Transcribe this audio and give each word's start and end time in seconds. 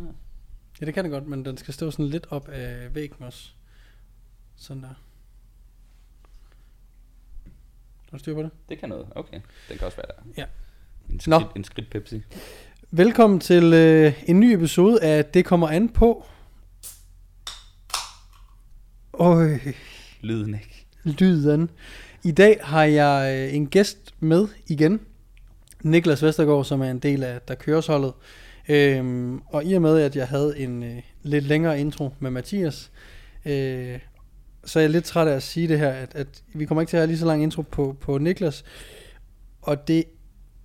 sådan 0.00 0.06
her? 0.06 0.18
Ja, 0.80 0.86
det 0.86 0.94
kan 0.94 1.04
det 1.04 1.12
godt, 1.12 1.26
men 1.26 1.44
den 1.44 1.56
skal 1.56 1.74
stå 1.74 1.90
sådan 1.90 2.06
lidt 2.06 2.26
op 2.30 2.48
af 2.48 2.94
væggen 2.94 3.24
også. 3.24 3.50
Sådan 4.56 4.82
der. 4.82 4.88
Har 8.10 8.12
du 8.12 8.18
styr 8.18 8.34
på 8.34 8.42
det? 8.42 8.50
Det 8.68 8.78
kan 8.78 8.88
noget. 8.88 9.06
Okay. 9.14 9.40
Den 9.68 9.78
kan 9.78 9.86
også 9.86 9.96
være 9.96 10.06
der. 10.06 10.32
Ja. 10.36 10.46
En 11.10 11.20
Nå. 11.26 11.40
skridt, 11.40 11.56
en 11.56 11.64
skridt 11.64 11.90
Pepsi. 11.90 12.22
Velkommen 12.90 13.40
til 13.40 13.72
øh, 13.72 14.22
en 14.26 14.40
ny 14.40 14.44
episode 14.44 15.02
af 15.02 15.24
Det 15.24 15.44
kommer 15.44 15.68
an 15.68 15.88
på. 15.88 16.26
Øj, 19.12 19.58
Lyden 20.20 20.54
ikke. 20.54 20.86
lyden. 21.04 21.70
I 22.24 22.32
dag 22.32 22.60
har 22.62 22.84
jeg 22.84 23.48
øh, 23.48 23.54
en 23.54 23.66
gæst 23.66 24.14
med 24.20 24.48
igen. 24.66 25.00
Niklas 25.82 26.22
Vestergaard, 26.22 26.64
som 26.64 26.80
er 26.80 26.90
en 26.90 26.98
del 26.98 27.22
af 27.22 27.40
Der 27.40 27.54
Køres 27.54 27.86
holdet. 27.86 28.12
Øhm, 28.70 29.42
og 29.46 29.64
i 29.64 29.74
og 29.74 29.82
med, 29.82 29.98
at 30.00 30.16
jeg 30.16 30.28
havde 30.28 30.58
en 30.58 30.82
øh, 30.82 30.96
lidt 31.22 31.44
længere 31.44 31.80
intro 31.80 32.10
med 32.18 32.30
Mathias, 32.30 32.90
øh, 33.44 33.98
så 34.64 34.78
er 34.78 34.82
jeg 34.82 34.90
lidt 34.90 35.04
træt 35.04 35.28
af 35.28 35.32
at 35.36 35.42
sige 35.42 35.68
det 35.68 35.78
her, 35.78 35.88
at, 35.90 36.14
at 36.14 36.42
vi 36.54 36.64
kommer 36.64 36.82
ikke 36.82 36.90
til 36.90 36.96
at 36.96 37.00
have 37.00 37.06
lige 37.06 37.18
så 37.18 37.26
lang 37.26 37.42
intro 37.42 37.62
på, 37.62 37.96
på 38.00 38.18
Niklas. 38.18 38.64
Og 39.62 39.88
det 39.88 40.04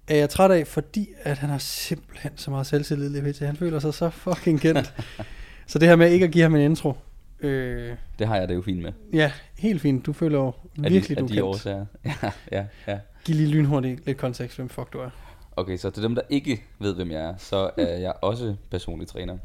er 0.08 0.16
jeg 0.16 0.30
træt 0.30 0.52
af, 0.52 0.68
fordi 0.68 1.09
at 1.23 1.38
han 1.38 1.50
har 1.50 1.58
simpelthen 1.58 2.31
så 2.36 2.52
meget 2.52 2.68
selvtillid 2.68 3.09
lige 3.09 3.34
til. 3.34 3.48
Han 3.48 3.55
føler 3.55 3.80
sig 3.80 3.94
så 3.94 4.09
fucking 4.09 4.62
kendt. 4.62 4.94
så 5.67 5.80
det 5.80 5.88
her 5.88 5.95
med 5.95 6.12
ikke 6.12 6.26
at 6.26 6.31
give 6.31 6.42
ham 6.42 6.56
en 6.56 6.62
intro, 6.62 6.94
øh, 7.40 7.94
Det 8.20 8.28
har 8.28 8.38
jeg 8.38 8.50
det 8.50 8.56
jo 8.56 8.62
fint 8.62 8.81
med. 8.81 8.92
ja, 9.14 9.31
helt 9.59 9.81
fint. 9.81 10.06
Du 10.06 10.14
føler 10.14 10.38
jo 10.40 10.53
virkelig, 10.78 11.09
de, 11.09 11.16
du 11.16 11.20
af 11.20 11.23
er 11.23 11.28
de 11.28 11.34
kendt. 11.34 11.42
årsager. 11.42 11.86
Ja, 12.06 12.31
ja, 12.52 12.66
ja. 12.88 13.00
Giv 13.26 13.36
lige 13.36 13.50
lynhurtigt 13.50 14.06
lidt 14.06 14.17
kontekst, 14.17 14.58
hvem 14.58 14.70
fuck 14.70 14.94
du 14.94 15.00
er. 15.00 15.09
Okay, 15.58 15.77
så 15.77 15.90
til 15.90 16.04
dem, 16.04 16.16
der 16.16 16.22
ikke 16.30 16.64
ved, 16.80 16.95
hvem 16.95 17.12
jeg 17.12 17.22
er, 17.22 17.38
så 17.38 17.72
er 17.77 17.98
jeg 17.98 18.14
også 18.22 18.55
personlig 18.72 19.08
træner. 19.08 19.38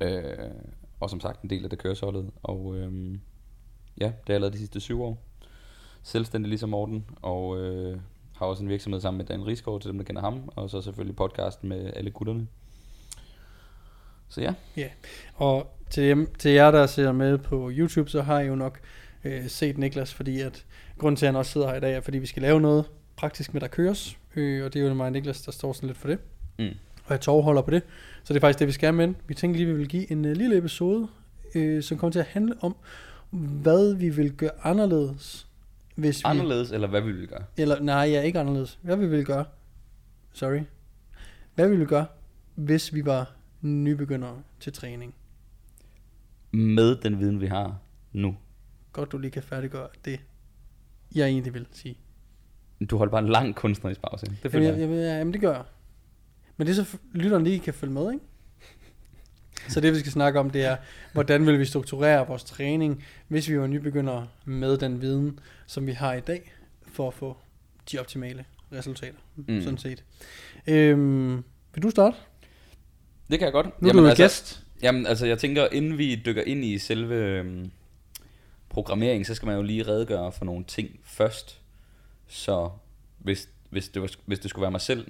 Øh, 0.00 0.50
og 1.00 1.10
som 1.10 1.20
sagt 1.20 1.42
en 1.42 1.50
del 1.50 1.64
af 1.64 1.70
det 1.70 1.78
køresholdet. 1.78 2.30
Og 2.42 2.76
øhm, 2.76 3.20
ja, 4.00 4.06
det 4.06 4.14
har 4.26 4.34
jeg 4.34 4.40
lavet 4.40 4.52
de 4.52 4.58
sidste 4.58 4.80
syv 4.80 5.02
år. 5.02 5.22
Selvstændig 6.02 6.48
ligesom 6.48 6.68
Morten. 6.68 7.06
Og 7.22 7.60
øh, 7.60 7.98
har 8.36 8.46
også 8.46 8.62
en 8.62 8.68
virksomhed 8.68 9.00
sammen 9.00 9.18
med 9.18 9.26
Dan 9.26 9.46
Rigsgaard, 9.46 9.80
til 9.80 9.90
dem, 9.90 9.98
der 9.98 10.04
kender 10.04 10.22
ham. 10.22 10.50
Og 10.56 10.70
så 10.70 10.82
selvfølgelig 10.82 11.16
podcasten 11.16 11.68
med 11.68 11.92
alle 11.96 12.10
gutterne. 12.10 12.46
Så 14.28 14.40
ja, 14.40 14.54
Og 15.34 15.76
til, 15.90 16.08
dem, 16.08 16.34
til 16.38 16.50
jer, 16.50 16.70
der 16.70 16.86
ser 16.86 17.12
med 17.12 17.38
på 17.38 17.70
YouTube, 17.72 18.10
så 18.10 18.22
har 18.22 18.40
I 18.40 18.46
jo 18.46 18.54
nok 18.54 18.80
øh, 19.24 19.48
set 19.48 19.78
Niklas, 19.78 20.14
fordi 20.14 20.40
at 20.40 20.64
grunden 20.98 21.16
til, 21.16 21.26
at 21.26 21.32
han 21.32 21.36
også 21.36 21.52
sidder 21.52 21.68
her 21.68 21.76
i 21.76 21.80
dag, 21.80 21.94
er, 21.94 22.00
fordi 22.00 22.18
vi 22.18 22.26
skal 22.26 22.42
lave 22.42 22.60
noget 22.60 22.84
praktisk 23.16 23.54
med, 23.54 23.60
der 23.60 23.68
køres. 23.68 24.18
Øh, 24.36 24.64
og 24.64 24.74
det 24.74 24.82
er 24.82 24.88
jo 24.88 24.94
mig 24.94 25.06
og 25.06 25.12
Niklas, 25.12 25.42
der 25.42 25.52
står 25.52 25.72
sådan 25.72 25.86
lidt 25.86 25.98
for 25.98 26.08
det. 26.08 26.18
Mm. 26.58 26.64
Og 27.04 27.10
jeg 27.10 27.20
tovholder 27.20 27.62
på 27.62 27.70
det. 27.70 27.82
Så 28.24 28.34
det 28.34 28.36
er 28.36 28.40
faktisk 28.40 28.58
det, 28.58 28.66
vi 28.66 28.72
skal 28.72 28.94
med. 28.94 29.14
Vi 29.26 29.34
tænkte 29.34 29.58
lige, 29.58 29.68
at 29.68 29.74
vi 29.74 29.78
vil 29.78 29.88
give 29.88 30.12
en 30.12 30.24
øh, 30.24 30.36
lille 30.36 30.56
episode, 30.56 31.08
øh, 31.54 31.82
som 31.82 31.98
kommer 31.98 32.12
til 32.12 32.18
at 32.18 32.26
handle 32.26 32.54
om, 32.60 32.76
hvad 33.30 33.94
vi 33.94 34.08
vil 34.08 34.32
gøre 34.32 34.50
anderledes, 34.62 35.46
hvis 35.94 36.18
vi... 36.18 36.22
anderledes, 36.24 36.70
eller 36.70 36.88
hvad 36.88 37.00
vi 37.00 37.12
vil 37.12 37.28
gøre. 37.28 37.44
Eller, 37.56 37.80
nej, 37.80 37.94
jeg 37.94 38.14
er 38.14 38.22
ikke 38.22 38.40
anderledes. 38.40 38.78
Hvad 38.82 38.96
vi 38.96 39.06
ville 39.06 39.24
gøre, 39.24 39.44
sorry, 40.32 40.60
hvad 41.54 41.68
vi 41.68 41.70
ville 41.70 41.86
gøre, 41.86 42.06
hvis 42.54 42.94
vi 42.94 43.04
var 43.04 43.32
nybegyndere 43.60 44.42
til 44.60 44.72
træning. 44.72 45.14
Med 46.50 46.96
den 46.96 47.18
viden, 47.18 47.40
vi 47.40 47.46
har 47.46 47.78
nu. 48.12 48.36
Godt, 48.92 49.12
du 49.12 49.18
lige 49.18 49.30
kan 49.30 49.42
færdiggøre 49.42 49.88
det, 50.04 50.20
jeg 51.14 51.26
egentlig 51.26 51.54
vil 51.54 51.66
sige. 51.72 51.96
Du 52.90 52.96
holder 52.96 53.10
bare 53.10 53.22
en 53.22 53.28
lang 53.28 53.54
kunstnerisk 53.54 54.00
pause. 54.02 54.26
Det 54.26 54.36
Jamen, 54.44 54.52
føler 54.52 54.66
jeg, 54.66 54.72
jeg. 54.72 54.80
jamen, 54.80 54.98
jamen, 54.98 55.32
det 55.32 55.40
gør 55.40 55.52
jeg. 55.52 55.64
Men 56.56 56.66
det 56.66 56.78
er 56.78 56.84
så, 56.84 56.96
lytteren 57.12 57.44
lige 57.44 57.58
kan 57.58 57.74
følge 57.74 57.92
med, 57.92 58.12
ikke? 58.12 58.24
Så 59.68 59.80
det, 59.80 59.92
vi 59.92 59.98
skal 59.98 60.12
snakke 60.12 60.40
om, 60.40 60.50
det 60.50 60.64
er, 60.64 60.76
hvordan 61.12 61.46
vil 61.46 61.58
vi 61.58 61.64
strukturere 61.64 62.26
vores 62.26 62.44
træning, 62.44 63.04
hvis 63.28 63.48
vi 63.48 63.58
var 63.58 63.66
nybegyndere 63.66 64.28
med 64.44 64.78
den 64.78 65.00
viden, 65.00 65.38
som 65.66 65.86
vi 65.86 65.92
har 65.92 66.14
i 66.14 66.20
dag, 66.20 66.52
for 66.92 67.08
at 67.08 67.14
få 67.14 67.36
de 67.92 67.98
optimale 67.98 68.44
resultater, 68.72 69.18
mm. 69.36 69.62
Sådan 69.62 69.78
set. 69.78 70.04
Øhm, 70.66 71.44
vil 71.74 71.82
du 71.82 71.90
starte? 71.90 72.16
Det 73.30 73.38
kan 73.38 73.44
jeg 73.46 73.52
godt. 73.52 73.82
Nu 73.82 73.88
er 73.88 73.92
du 73.92 74.06
jo 74.06 74.14
gæst. 74.16 74.62
Jamen, 74.82 75.06
altså, 75.06 75.26
jeg 75.26 75.38
tænker, 75.38 75.68
inden 75.72 75.98
vi 75.98 76.22
dykker 76.26 76.42
ind 76.42 76.64
i 76.64 76.78
selve 76.78 77.14
øhm, 77.14 77.70
programmering, 78.68 79.26
så 79.26 79.34
skal 79.34 79.46
man 79.46 79.56
jo 79.56 79.62
lige 79.62 79.82
redegøre 79.82 80.32
for 80.32 80.44
nogle 80.44 80.64
ting 80.64 81.00
først. 81.04 81.60
Så 82.28 82.70
hvis, 83.18 83.48
hvis, 83.70 83.88
det, 83.88 84.02
var, 84.02 84.10
hvis 84.26 84.38
det 84.38 84.50
skulle 84.50 84.62
være 84.62 84.70
mig 84.70 84.80
selv, 84.80 85.06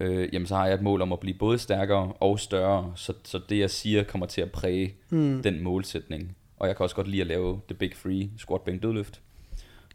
øh, 0.00 0.28
jamen, 0.34 0.46
så 0.46 0.54
har 0.56 0.66
jeg 0.66 0.74
et 0.74 0.82
mål 0.82 1.02
om 1.02 1.12
at 1.12 1.20
blive 1.20 1.38
både 1.38 1.58
stærkere 1.58 2.12
og 2.20 2.40
større, 2.40 2.92
så, 2.96 3.12
så 3.24 3.40
det, 3.48 3.58
jeg 3.58 3.70
siger, 3.70 4.02
kommer 4.04 4.26
til 4.26 4.40
at 4.40 4.50
præge 4.52 4.94
Mm. 5.10 5.42
den 5.42 5.62
målsætning. 5.62 6.36
Og 6.56 6.68
jeg 6.68 6.76
kan 6.76 6.84
også 6.84 6.96
godt 6.96 7.08
lide 7.08 7.20
at 7.20 7.26
lave 7.26 7.60
the 7.68 7.74
big 7.74 7.96
free, 7.96 8.30
squat, 8.38 8.60
bænk, 8.60 8.82
dødløft. 8.82 9.20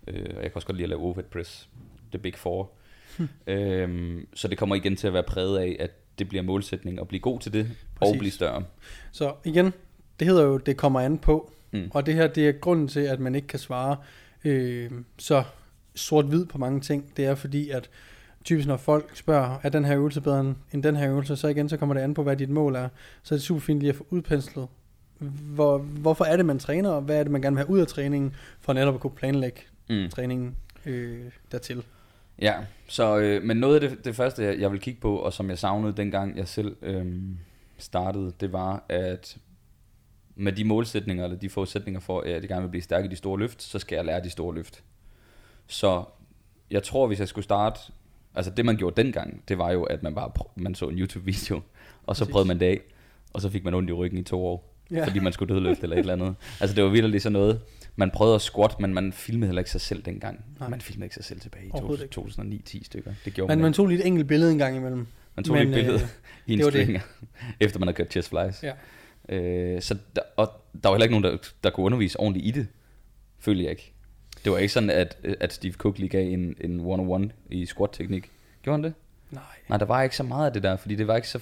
Øh, 0.08 0.26
og 0.36 0.44
jeg 0.44 0.52
kan 0.52 0.56
også 0.56 0.68
godt 0.68 0.78
lide 0.78 0.84
at 0.86 0.90
lave 0.90 1.02
overhead 1.02 1.24
press, 1.32 1.70
the 2.12 2.20
big 2.20 2.36
four. 2.36 2.72
øhm, 3.48 4.28
så 4.34 4.48
det 4.48 4.58
kommer 4.58 4.76
igen 4.76 4.96
til 4.96 5.08
at 5.08 5.14
være 5.14 5.24
præget 5.24 5.58
af, 5.60 5.76
at 5.80 5.92
det 6.20 6.30
bliver 6.30 6.42
målsætning 6.44 7.00
at 7.00 7.08
blive 7.08 7.20
god 7.22 7.40
til 7.40 7.54
det. 7.54 7.72
Præcis. 7.96 8.14
og 8.14 8.20
blive 8.20 8.32
større. 8.32 8.64
Så 9.12 9.34
igen, 9.46 9.74
det 10.20 10.28
hedder 10.28 10.44
jo, 10.44 10.58
det 10.58 10.78
kommer 10.78 11.00
an 11.00 11.18
på. 11.18 11.52
Mm. 11.72 11.92
Og 11.94 12.06
det 12.06 12.14
her, 12.14 12.28
det 12.28 12.48
er 12.48 12.52
grunden 12.52 12.88
til, 12.88 13.00
at 13.00 13.20
man 13.20 13.36
ikke 13.36 13.48
kan 13.48 13.60
svare 13.60 13.98
øh, 14.46 14.92
så 15.18 15.44
sort-hvid 15.98 16.46
på 16.46 16.58
mange 16.58 16.80
ting. 16.82 17.18
Det 17.18 17.26
er 17.26 17.36
fordi, 17.36 17.70
at 17.70 17.90
typisk 18.44 18.68
når 18.68 18.78
folk 18.78 19.16
spørger, 19.16 19.58
er 19.64 19.70
den 19.70 19.86
her 19.86 19.98
øvelse 19.98 20.22
bedre 20.22 20.56
end- 20.74 20.84
den 20.84 20.96
her 20.96 21.10
øvelse, 21.12 21.36
så 21.36 21.48
igen, 21.48 21.70
så 21.70 21.78
kommer 21.78 21.96
det 21.96 22.02
an 22.02 22.14
på, 22.14 22.24
hvad 22.24 22.38
dit 22.38 22.50
mål 22.50 22.76
er. 22.76 22.90
Så 23.24 23.36
er 23.36 23.38
det 23.38 23.44
super 23.44 23.62
fint 23.62 23.80
lige 23.80 23.90
at 23.90 23.96
få 23.96 24.06
udpenslet, 24.10 24.68
hvor, 25.56 25.78
hvorfor 25.78 26.26
er 26.26 26.38
det, 26.38 26.46
man 26.46 26.60
træner, 26.60 26.90
og 26.90 27.02
hvad 27.02 27.20
er 27.20 27.24
det, 27.24 27.32
man 27.32 27.42
gerne 27.42 27.56
vil 27.56 27.66
have 27.66 27.70
ud 27.74 27.80
af 27.80 27.88
træningen, 27.88 28.36
for 28.62 28.74
netop 28.74 28.94
at 28.94 29.00
kunne 29.00 29.16
planlægge 29.16 29.62
Mm. 29.90 30.10
træningen 30.10 30.56
øh, 30.86 31.20
dertil. 31.52 31.84
Ja, 32.42 32.54
så, 32.88 33.18
øh, 33.18 33.44
men 33.44 33.58
noget 33.58 33.84
af 33.84 33.90
det, 33.90 34.06
det 34.06 34.16
første, 34.16 34.44
jeg, 34.44 34.60
jeg 34.60 34.72
vil 34.72 34.80
kigge 34.80 35.02
på, 35.02 35.16
og 35.18 35.34
som 35.34 35.50
jeg 35.50 35.58
savnede 35.58 35.94
dengang 35.98 36.38
jeg 36.38 36.48
selv 36.48 36.76
øh, 36.82 37.06
startede, 37.78 38.32
det 38.40 38.54
var, 38.54 38.84
at 38.90 39.38
med 40.36 40.52
de 40.52 40.64
målsætninger, 40.64 41.24
eller 41.24 41.38
de 41.38 41.50
forudsætninger 41.50 42.00
for, 42.00 42.22
at 42.22 42.30
jeg 42.32 42.42
gerne 42.42 42.62
vil 42.62 42.70
blive 42.70 42.82
stærk 42.82 43.06
i 43.06 43.08
de 43.08 43.16
store 43.16 43.40
løft, 43.40 43.64
så 43.64 43.80
skal 43.80 43.96
jeg 43.96 44.06
lære 44.06 44.24
de 44.24 44.30
store 44.30 44.56
løft. 44.56 44.84
Så 45.68 46.04
jeg 46.72 46.84
tror, 46.84 47.08
hvis 47.08 47.20
jeg 47.20 47.28
skulle 47.28 47.44
starte, 47.44 47.80
altså 48.36 48.52
det 48.52 48.66
man 48.66 48.78
gjorde 48.78 49.02
dengang, 49.04 49.44
det 49.48 49.58
var 49.58 49.72
jo, 49.72 49.84
at 49.84 50.04
man 50.04 50.16
bare 50.16 50.32
man 50.56 50.76
så 50.76 50.88
en 50.88 50.98
YouTube-video, 51.00 51.62
og 52.04 52.16
så 52.16 52.24
Præcis. 52.24 52.32
prøvede 52.32 52.48
man 52.48 52.60
det 52.60 52.66
af, 52.66 52.80
og 53.34 53.42
så 53.42 53.50
fik 53.50 53.64
man 53.64 53.74
ondt 53.74 53.90
i 53.90 53.94
ryggen 53.94 54.20
i 54.20 54.24
to 54.24 54.46
år, 54.46 54.74
Ja. 54.92 55.06
fordi 55.06 55.20
man 55.20 55.34
skulle 55.34 55.54
dødløfte 55.56 55.84
eller 55.84 55.96
et 55.96 56.00
eller 56.00 56.14
andet. 56.14 56.36
Altså 56.60 56.76
det 56.76 56.84
var 56.84 56.90
virkelig 56.90 57.22
sådan 57.22 57.34
noget, 57.34 57.62
man 57.96 58.12
prøvede 58.12 58.36
at 58.36 58.42
squat, 58.42 58.80
men 58.80 58.94
man 58.94 59.14
filmede 59.14 59.48
heller 59.48 59.60
ikke 59.60 59.72
sig 59.72 59.82
selv 59.82 60.02
dengang. 60.04 60.46
Nej. 60.60 60.70
Man 60.70 60.82
filmede 60.82 61.06
ikke 61.06 61.16
sig 61.16 61.24
selv 61.24 61.40
tilbage 61.40 61.66
i 61.66 61.70
Overhovedet 61.72 62.04
ikke. 62.04 62.22
2009-10 62.22 62.84
stykker. 62.86 63.14
Det 63.26 63.34
gjorde 63.34 63.52
Men 63.52 63.58
man, 63.58 63.64
man 63.64 63.74
tog 63.74 63.88
lige 63.88 64.00
et 64.00 64.08
enkelt 64.08 64.28
billede 64.28 64.52
en 64.52 64.58
gang 64.58 64.76
imellem. 64.76 65.08
Man 65.36 65.44
tog 65.44 65.56
men, 65.56 65.68
et 65.68 65.74
billede 65.74 66.00
øh, 66.00 66.08
i 66.48 66.54
en 66.54 66.64
stringer, 66.64 67.02
efter 67.60 67.80
man 67.80 67.88
havde 67.88 67.96
kørt 67.98 68.12
chest 68.12 68.30
flies. 68.30 68.64
Ja. 68.64 68.74
Øh, 69.36 69.82
så 69.82 69.98
der, 70.16 70.22
og 70.38 70.52
der 70.84 70.90
var 70.90 70.96
heller 70.96 71.06
ikke 71.06 71.20
nogen, 71.20 71.24
der, 71.24 71.50
der 71.64 71.70
kunne 71.70 71.86
undervise 71.86 72.20
ordentligt 72.20 72.46
i 72.48 72.60
det, 72.60 72.68
følte 73.40 73.64
jeg 73.64 73.72
ikke. 73.72 73.94
Det 74.48 74.54
var 74.54 74.58
ikke 74.60 74.74
sådan, 74.74 74.90
at, 74.90 75.18
at 75.40 75.54
Steve 75.54 75.74
Cook 75.74 75.98
lige 75.98 76.10
gav 76.10 76.28
en, 76.34 76.56
en 76.62 76.80
one-on-one 76.80 77.30
i 77.50 77.66
squat-teknik. 77.66 78.32
Gjorde 78.64 78.78
han 78.78 78.84
det? 78.84 78.94
Nej. 79.32 79.44
Nej, 79.70 79.78
der 79.78 79.86
var 79.86 80.04
ikke 80.04 80.16
så 80.16 80.24
meget 80.24 80.46
af 80.46 80.54
det 80.54 80.64
der, 80.64 80.76
fordi 80.76 80.96
det 80.96 81.08
var 81.08 81.16
ikke 81.16 81.28
så... 81.30 81.40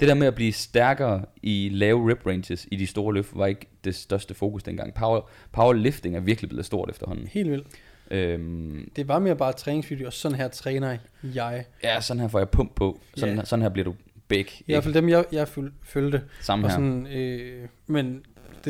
Det 0.00 0.08
der 0.08 0.14
med 0.14 0.26
at 0.26 0.34
blive 0.34 0.52
stærkere 0.52 1.24
i 1.42 1.68
lave 1.72 2.10
rep 2.10 2.26
ranges 2.26 2.66
i 2.70 2.76
de 2.76 2.86
store 2.86 3.14
løft, 3.14 3.30
var 3.34 3.46
ikke 3.46 3.66
det 3.84 3.94
største 3.94 4.34
fokus 4.34 4.62
dengang. 4.62 4.94
Power, 4.94 5.20
powerlifting 5.52 6.16
er 6.16 6.20
virkelig 6.20 6.48
blevet 6.48 6.66
stort 6.66 6.90
efterhånden. 6.90 7.26
Helt 7.26 7.50
vildt. 7.50 7.66
Øhm, 8.10 8.90
Det 8.96 9.08
var 9.08 9.18
mere 9.18 9.36
bare 9.36 9.52
træningsvideoer. 9.52 10.10
Sådan 10.10 10.38
her 10.38 10.48
træner 10.48 10.96
jeg. 11.24 11.64
ja, 11.82 12.00
sådan 12.00 12.20
her 12.20 12.28
får 12.28 12.38
jeg 12.38 12.48
pump 12.48 12.74
på. 12.74 13.00
Sådan, 13.16 13.34
yeah. 13.34 13.46
sådan 13.46 13.62
her 13.62 13.68
bliver 13.68 13.84
du 13.84 13.94
big. 14.28 14.46
I 14.60 14.72
hvert 14.72 14.82
fald 14.84 14.94
dem, 14.94 15.08
jeg, 15.08 15.24
jeg 15.32 15.48
føl- 15.48 15.72
følte. 15.82 16.22
Samme 16.40 16.66
Og 16.66 16.70
her. 16.70 16.76
sådan, 16.76 17.06
øh, 17.06 17.68
men 17.86 18.22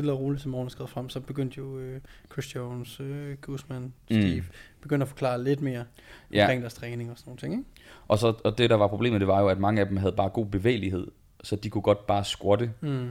det 0.04 0.10
og 0.12 0.20
roligt, 0.20 0.42
som 0.42 0.50
morgen 0.50 0.66
er 0.66 0.70
skrevet 0.70 0.90
frem, 0.90 1.08
så 1.08 1.20
begyndte 1.20 1.58
jo 1.58 1.78
øh, 1.78 2.00
Chris 2.32 2.54
Jones, 2.54 3.00
øh, 3.00 3.36
Guzman, 3.40 3.92
Steve, 4.04 4.40
mm. 4.40 4.46
begyndte 4.80 5.02
at 5.04 5.08
forklare 5.08 5.44
lidt 5.44 5.60
mere 5.60 5.84
Ja. 6.32 6.42
omkring 6.44 6.62
deres 6.62 6.74
træning 6.74 7.10
og 7.10 7.18
sådan 7.18 7.28
nogle 7.30 7.38
ting, 7.38 7.52
ikke? 7.52 7.64
Og, 8.08 8.18
så, 8.18 8.34
og 8.44 8.58
det, 8.58 8.70
der 8.70 8.76
var 8.76 8.86
problemet, 8.88 9.20
det 9.20 9.28
var 9.28 9.40
jo, 9.40 9.48
at 9.48 9.58
mange 9.58 9.80
af 9.80 9.86
dem 9.88 9.96
havde 9.96 10.12
bare 10.12 10.28
god 10.28 10.46
bevægelighed. 10.46 11.06
Så 11.44 11.56
de 11.56 11.70
kunne 11.70 11.82
godt 11.82 12.06
bare 12.06 12.24
squatte. 12.24 12.70
Mm. 12.80 13.08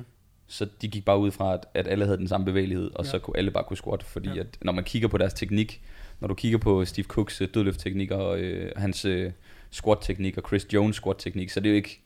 Så 0.48 0.68
de 0.82 0.88
gik 0.88 1.06
bare 1.06 1.18
ud 1.18 1.32
fra, 1.32 1.54
at, 1.54 1.66
at 1.74 1.88
alle 1.88 2.06
havde 2.06 2.18
den 2.18 2.28
samme 2.28 2.46
bevægelighed, 2.46 2.92
og 2.96 3.06
Ja. 3.06 3.10
så 3.10 3.20
kunne 3.20 3.38
alle 3.38 3.52
bare 3.52 3.64
kunne 3.64 3.78
squat. 3.78 4.04
Fordi 4.04 4.30
Ja. 4.30 4.40
at, 4.40 4.58
når 4.62 4.72
man 4.72 4.84
kigger 4.84 5.08
på 5.08 5.18
deres 5.18 5.34
teknik, 5.34 5.82
når 6.20 6.28
du 6.28 6.34
kigger 6.34 6.58
på 6.58 6.86
Steve 6.86 7.04
Cooks 7.06 7.42
dødløftteknik 7.54 8.12
og 8.12 8.40
øh, 8.40 8.72
hans 8.76 9.06
øh, 9.06 9.32
squat-teknik 9.72 10.38
og 10.38 10.44
Chris 10.48 10.68
Jones 10.74 10.96
squat-teknik, 10.96 11.50
så 11.50 11.60
det 11.60 11.66
er 11.66 11.72
jo 11.72 11.76
ikke 11.76 12.02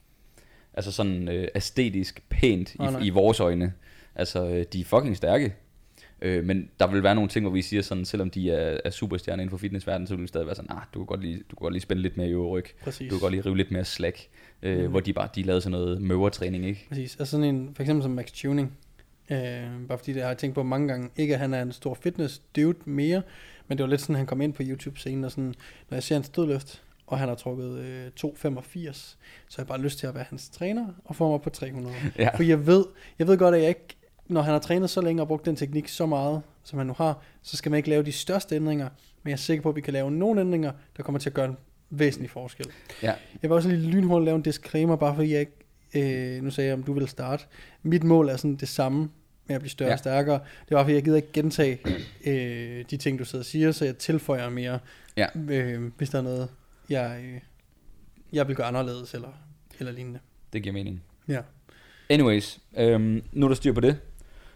altså 0.73 0.91
sådan 0.91 1.27
øh, 1.27 1.47
æstetisk 1.55 2.23
pænt 2.29 2.79
Nej, 2.79 2.89
i, 2.89 2.91
nej. 2.91 3.01
i 3.03 3.09
vores 3.09 3.39
øjne. 3.39 3.73
Altså, 4.19 4.47
øh, 4.47 4.65
de 4.73 4.79
er 4.81 4.85
fucking 4.85 5.17
stærke. 5.17 5.55
Øh, 6.21 6.43
men 6.43 6.69
der 6.79 6.87
vil 6.87 7.03
være 7.03 7.15
nogle 7.15 7.29
ting, 7.29 7.45
hvor 7.45 7.53
vi 7.53 7.61
siger 7.61 7.81
sådan, 7.81 8.05
selvom 8.05 8.29
de 8.29 8.51
er, 8.51 8.77
er 8.85 8.89
superstjerner 8.89 9.41
inden 9.41 9.51
for 9.51 9.57
fitnessverdenen, 9.57 10.07
så 10.07 10.15
vil 10.15 10.21
det 10.21 10.29
stadig 10.29 10.47
være 10.47 10.55
sådan, 10.55 10.71
ah, 10.71 10.81
du 10.93 10.99
kan 10.99 11.05
godt 11.05 11.21
lige, 11.21 11.37
du 11.37 11.55
kan 11.55 11.61
godt 11.61 11.73
lige 11.73 11.81
spænde 11.81 12.01
lidt 12.01 12.17
mere 12.17 12.29
i 12.29 12.35
ryg. 12.35 12.65
Præcis. 12.83 13.09
Du 13.09 13.15
kan 13.15 13.21
godt 13.21 13.31
lige 13.33 13.45
rive 13.45 13.57
lidt 13.57 13.71
mere 13.71 13.85
slack. 13.85 14.27
Øh, 14.61 14.83
mm. 14.83 14.89
Hvor 14.89 14.99
de 14.99 15.13
bare, 15.13 15.29
de 15.35 15.43
lavede 15.43 15.61
sådan 15.61 15.71
noget 15.71 16.01
møvertræning, 16.01 16.65
ikke? 16.65 16.85
Præcis. 16.89 17.15
Altså 17.19 17.31
sådan 17.31 17.55
en, 17.55 17.71
for 17.75 17.83
eksempel 17.83 18.03
som 18.03 18.11
Max 18.11 18.31
Tuning. 18.31 18.77
Øh, 19.31 19.87
bare 19.87 19.97
fordi 19.97 20.13
det 20.13 20.21
har 20.21 20.29
jeg 20.29 20.37
tænkt 20.37 20.55
på 20.55 20.63
mange 20.63 20.87
gange. 20.87 21.09
Ikke 21.17 21.33
at 21.33 21.39
han 21.39 21.53
er 21.53 21.61
en 21.61 21.71
stor 21.71 21.93
fitness 21.93 22.41
dude 22.55 22.77
mere, 22.85 23.21
men 23.67 23.77
det 23.77 23.83
var 23.83 23.89
lidt 23.89 24.01
sådan, 24.01 24.15
han 24.15 24.25
kom 24.25 24.41
ind 24.41 24.53
på 24.53 24.63
YouTube-scenen, 24.65 25.23
og 25.23 25.31
sådan, 25.31 25.53
når 25.89 25.95
jeg 25.95 26.03
ser 26.03 26.15
hans 26.15 26.29
dødløft, 26.29 26.83
og 27.07 27.19
han 27.19 27.27
har 27.27 27.35
trukket 27.35 27.79
øh, 27.79 28.07
2,85, 28.19 28.93
så 28.93 29.57
har 29.57 29.63
jeg 29.63 29.67
bare 29.67 29.81
lyst 29.81 29.99
til 29.99 30.07
at 30.07 30.15
være 30.15 30.25
hans 30.29 30.49
træner, 30.49 30.87
og 31.05 31.15
få 31.15 31.33
op 31.33 31.41
på 31.41 31.49
300. 31.49 31.95
Ja. 32.19 32.29
For 32.35 32.43
jeg 32.43 32.67
ved, 32.67 32.85
jeg 33.19 33.27
ved 33.27 33.37
godt, 33.37 33.55
at 33.55 33.61
jeg 33.61 33.69
ikke, 33.69 33.97
når 34.29 34.41
han 34.41 34.51
har 34.51 34.59
trænet 34.59 34.89
så 34.89 35.01
længe 35.01 35.21
og 35.21 35.27
brugt 35.27 35.45
den 35.45 35.55
teknik 35.55 35.87
så 35.87 36.05
meget, 36.05 36.41
som 36.63 36.77
han 36.77 36.87
nu 36.87 36.93
har, 36.97 37.21
så 37.41 37.57
skal 37.57 37.69
man 37.69 37.77
ikke 37.77 37.89
lave 37.89 38.03
de 38.03 38.11
største 38.11 38.55
ændringer, 38.55 38.89
men 39.23 39.29
jeg 39.29 39.33
er 39.33 39.37
sikker 39.37 39.61
på, 39.63 39.69
at 39.69 39.75
vi 39.75 39.81
kan 39.81 39.93
lave 39.93 40.11
nogle 40.11 40.41
ændringer, 40.41 40.71
der 40.97 41.03
kommer 41.03 41.19
til 41.19 41.29
at 41.29 41.33
gøre 41.33 41.45
en 41.45 41.57
væsentlig 41.89 42.29
forskel. 42.29 42.67
Ja. 43.03 43.13
Jeg 43.41 43.49
vil 43.49 43.51
også 43.51 43.69
lige 43.69 43.81
lynhurtigt 43.91 44.25
lave 44.25 44.35
en 44.35 44.41
disclaimer, 44.41 44.95
bare 44.95 45.15
fordi 45.15 45.33
jeg 45.33 45.39
ikke, 45.39 46.35
øh, 46.37 46.43
nu 46.43 46.51
sagde 46.51 46.67
jeg, 46.67 46.73
om 46.73 46.83
du 46.83 46.93
vil 46.93 47.07
starte. 47.07 47.43
Mit 47.83 48.03
mål 48.03 48.29
er 48.29 48.37
sådan 48.37 48.55
det 48.55 48.67
samme 48.67 49.09
med 49.47 49.55
at 49.55 49.61
blive 49.61 49.69
større 49.71 49.89
ja. 49.89 49.93
Og 49.93 49.99
stærkere. 49.99 50.39
Det 50.69 50.77
var 50.77 50.83
fordi, 50.83 50.93
jeg 50.95 51.03
gider 51.03 51.15
ikke 51.15 51.31
gentage 51.33 51.79
øh, 52.25 52.85
de 52.91 52.97
ting, 52.97 53.19
du 53.19 53.25
sidder 53.25 53.41
og 53.41 53.45
siger, 53.45 53.71
så 53.71 53.85
jeg 53.85 53.97
tilføjer 53.97 54.49
mere, 54.49 54.79
Ja. 55.17 55.27
øh, 55.49 55.91
hvis 55.97 56.09
der 56.09 56.17
er 56.17 56.21
noget, 56.21 56.49
jeg, 56.89 57.21
øh, 57.25 57.39
jeg 58.33 58.47
vil 58.47 58.55
gøre 58.55 58.67
anderledes, 58.67 59.13
eller, 59.13 59.29
eller 59.79 59.91
lignende. 59.91 60.19
Det 60.53 60.63
giver 60.63 60.73
mening. 60.73 61.03
Ja. 61.27 61.39
Anyways, 62.09 62.59
øhm, 62.77 63.23
nu 63.31 63.45
er 63.45 63.49
der 63.49 63.55
styr 63.55 63.73
på 63.73 63.81
det. 63.81 63.99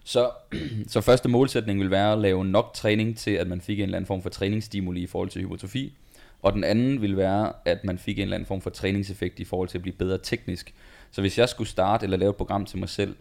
Så, 0.04 0.32
så 0.88 1.02
første 1.02 1.30
målsætning 1.30 1.80
vil 1.80 1.92
være 1.92 2.14
at 2.14 2.20
lave 2.20 2.46
nok 2.46 2.74
træning 2.74 3.18
til, 3.18 3.32
at 3.32 3.48
man 3.48 3.62
fik 3.62 3.80
en 3.80 3.84
eller 3.84 3.98
anden 3.98 4.08
form 4.08 4.22
for 4.22 4.30
træningsstimuli 4.30 5.02
i 5.02 5.08
forhold 5.08 5.30
til 5.30 5.42
hypotrofi. 5.42 5.98
Og 6.42 6.54
den 6.54 6.64
anden 6.64 7.02
vil 7.02 7.18
være, 7.18 7.54
at 7.66 7.84
man 7.84 7.98
fik 7.98 8.18
en 8.18 8.24
eller 8.24 8.36
anden 8.36 8.48
form 8.48 8.62
for 8.62 8.70
træningseffekt 8.70 9.40
i 9.40 9.44
forhold 9.44 9.70
til 9.70 9.78
at 9.78 9.82
blive 9.82 9.96
bedre 9.96 10.18
teknisk. 10.24 10.74
Så 11.12 11.22
hvis 11.22 11.38
jeg 11.38 11.50
skulle 11.50 11.68
starte 11.68 12.04
eller 12.04 12.18
lave 12.18 12.30
et 12.30 12.36
program 12.36 12.66
til 12.66 12.80
mig 12.80 12.90
selv, 12.90 13.16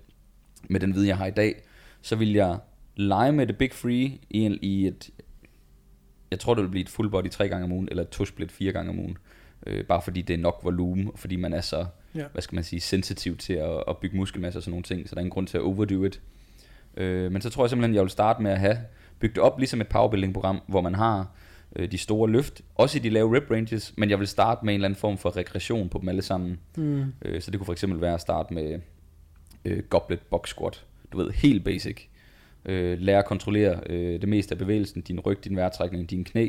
med 0.69 0.81
den 0.81 0.94
viden, 0.94 1.08
jeg 1.08 1.17
har 1.17 1.26
i 1.26 1.31
dag, 1.31 1.62
så 2.02 2.17
vil 2.17 2.32
jeg 2.32 2.58
lege 2.96 3.32
med 3.32 3.46
det 3.46 3.56
Big 3.58 3.73
Free 3.73 4.19
i, 4.31 4.58
i 4.62 4.87
et, 4.87 5.11
jeg 6.31 6.40
tror 6.40 6.55
det 6.55 6.62
vil 6.64 6.70
blive 6.70 6.82
et 6.82 6.88
full 6.88 7.11
body 7.11 7.31
tre 7.31 7.49
gange 7.49 7.64
om 7.64 7.73
ugen, 7.73 7.88
eller 7.90 8.02
et 8.02 8.08
to 8.08 8.25
split 8.25 8.52
fire 8.52 8.73
gange 8.73 8.90
om 8.90 8.99
ugen. 8.99 9.19
Øh, 9.67 9.85
bare 9.85 10.02
fordi 10.02 10.23
det 10.23 10.35
er 10.35 10.38
nok 10.38 10.61
volumen, 10.62 11.08
og 11.12 11.19
fordi 11.19 11.37
man 11.37 11.52
er 11.52 11.61
så, 11.61 11.87
Ja. 12.14 12.25
hvad 12.32 12.43
skal 12.43 12.55
man 12.55 12.64
sige, 12.64 12.81
sensitiv 12.81 13.37
til 13.37 13.52
at, 13.52 13.85
at 13.88 13.96
bygge 13.99 14.17
muskelmasse 14.17 14.58
og 14.58 14.62
sådan 14.62 14.70
nogle 14.70 14.82
ting, 14.82 15.08
så 15.08 15.14
der 15.14 15.19
er 15.19 15.20
ingen 15.20 15.31
grund 15.31 15.46
til 15.46 15.56
at 15.56 15.62
overdo 15.62 16.05
it. 16.05 16.20
Øh, 16.97 17.33
men 17.33 17.43
så 17.43 17.50
tror 17.50 17.65
jeg 17.65 17.71
simpelthen, 17.71 17.94
jeg 17.94 18.03
vil 18.03 18.11
starte 18.11 18.43
med 18.43 18.50
at 18.50 18.59
have 18.59 18.79
bygget 19.19 19.39
op 19.39 19.59
ligesom 19.59 19.81
et 19.81 19.89
powerbuilding-program, 19.89 20.61
hvor 20.67 20.81
man 20.81 20.94
har 20.94 21.27
øh, 21.77 21.93
de 21.93 21.99
store 21.99 22.31
løft, 22.31 22.62
også 22.75 22.99
i 22.99 23.00
de 23.00 23.11
lave 23.11 23.37
rep 23.37 23.50
ranges, 23.50 23.94
men 23.97 24.11
jeg 24.11 24.19
vil 24.19 24.27
starte 24.27 24.65
med 24.65 24.75
en 24.75 24.79
eller 24.79 24.89
anden 24.89 25.00
form 25.00 25.19
for 25.19 25.37
regression 25.37 25.89
på 25.89 25.99
dem 25.99 26.09
alle 26.09 26.23
sammen. 26.23 26.59
Mm. 26.77 27.05
Øh, 27.25 27.41
så 27.41 27.50
det 27.50 27.61
kunne 27.61 27.67
for 27.67 27.73
eksempel 27.73 28.00
være 28.00 28.15
at 28.15 28.21
starte 28.21 28.55
med 28.55 28.81
øh, 29.65 29.83
goblet 29.83 30.21
box 30.21 30.49
squat. 30.49 30.85
Du 31.12 31.19
ved, 31.19 31.31
helt 31.31 31.65
basic. 31.65 32.00
Øh, 32.65 32.99
lære 32.99 33.19
at 33.19 33.27
kontrollere 33.27 33.81
øh, 33.87 34.21
det 34.21 34.29
meste 34.29 34.53
af 34.53 34.59
bevægelsen, 34.59 35.03
din 35.03 35.21
ryg, 35.21 35.45
din 35.45 35.56
vejrtrækning, 35.56 36.11
dine 36.11 36.25
knæ. 36.25 36.49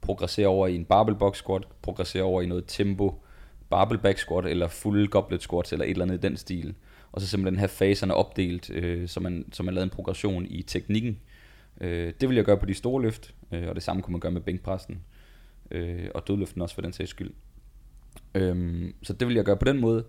Progressere 0.00 0.46
over 0.46 0.66
i 0.66 0.74
en 0.74 0.84
barbell 0.84 1.16
box 1.16 1.36
squat, 1.36 1.62
progressere 1.82 2.22
over 2.22 2.42
i 2.42 2.46
noget 2.46 2.64
tempo, 2.66 3.22
barbell 3.70 4.00
back 4.00 4.18
squat, 4.18 4.46
eller 4.46 4.68
full 4.68 5.08
goblet 5.08 5.42
squats, 5.42 5.72
eller 5.72 5.84
et 5.84 5.90
eller 5.90 6.04
andet 6.04 6.18
i 6.18 6.28
den 6.28 6.36
stil. 6.36 6.74
Og 7.14 7.20
så 7.20 7.26
simpelthen 7.26 7.58
have 7.58 7.68
faserne 7.68 8.14
opdelt, 8.14 8.70
øh, 8.70 9.08
så, 9.08 9.20
man, 9.20 9.44
så 9.52 9.62
man 9.62 9.74
lavede 9.74 9.84
en 9.84 9.90
progression 9.90 10.46
i 10.46 10.62
teknikken. 10.62 11.18
Øh, 11.80 12.12
det 12.20 12.28
vil 12.28 12.36
jeg 12.36 12.44
gøre 12.44 12.56
på 12.56 12.66
de 12.66 12.74
store 12.74 13.02
løft, 13.02 13.34
øh, 13.52 13.68
og 13.68 13.74
det 13.74 13.82
samme 13.82 14.02
kunne 14.02 14.12
man 14.12 14.20
gøre 14.20 14.32
med 14.32 14.40
bænkpressen. 14.40 15.00
Øh, 15.70 16.08
og 16.14 16.28
dødløften 16.28 16.62
også 16.62 16.74
for 16.74 16.82
den 16.82 16.92
sags 16.92 17.10
skyld. 17.10 17.30
Øh, 18.34 18.84
så 19.02 19.12
det 19.12 19.28
vil 19.28 19.34
jeg 19.34 19.44
gøre 19.44 19.56
på 19.56 19.64
den 19.64 19.80
måde 19.80 20.04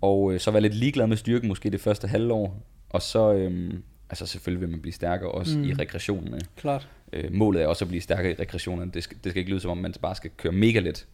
og 0.00 0.32
øh, 0.32 0.40
så 0.40 0.50
være 0.50 0.62
lidt 0.62 0.74
ligeglad 0.74 1.06
med 1.06 1.16
styrken 1.16 1.48
måske 1.48 1.70
det 1.70 1.80
første 1.80 2.08
halvår, 2.08 2.62
og 2.90 3.02
så, 3.02 3.32
øhm, 3.32 3.82
altså 4.10 4.26
selvfølgelig 4.26 4.60
vil 4.60 4.68
man 4.68 4.80
blive 4.80 4.92
stærkere 4.92 5.30
også 5.30 5.58
Mm. 5.58 5.64
mm. 5.64 5.70
i 5.70 5.74
regressionerne. 5.74 6.40
Klart. 6.56 6.88
Øh, 7.12 7.32
målet 7.32 7.62
er 7.62 7.66
også 7.66 7.84
at 7.84 7.88
blive 7.88 8.00
stærkere 8.00 8.32
i 8.32 8.34
regressionerne, 8.34 8.90
det 8.90 9.02
skal, 9.02 9.16
det 9.24 9.32
skal 9.32 9.40
ikke 9.40 9.50
lyde 9.50 9.60
som 9.60 9.70
om 9.70 9.78
man 9.78 9.94
bare 10.02 10.14
skal 10.14 10.30
køre 10.36 10.52
mega 10.52 10.80
let. 10.80 11.06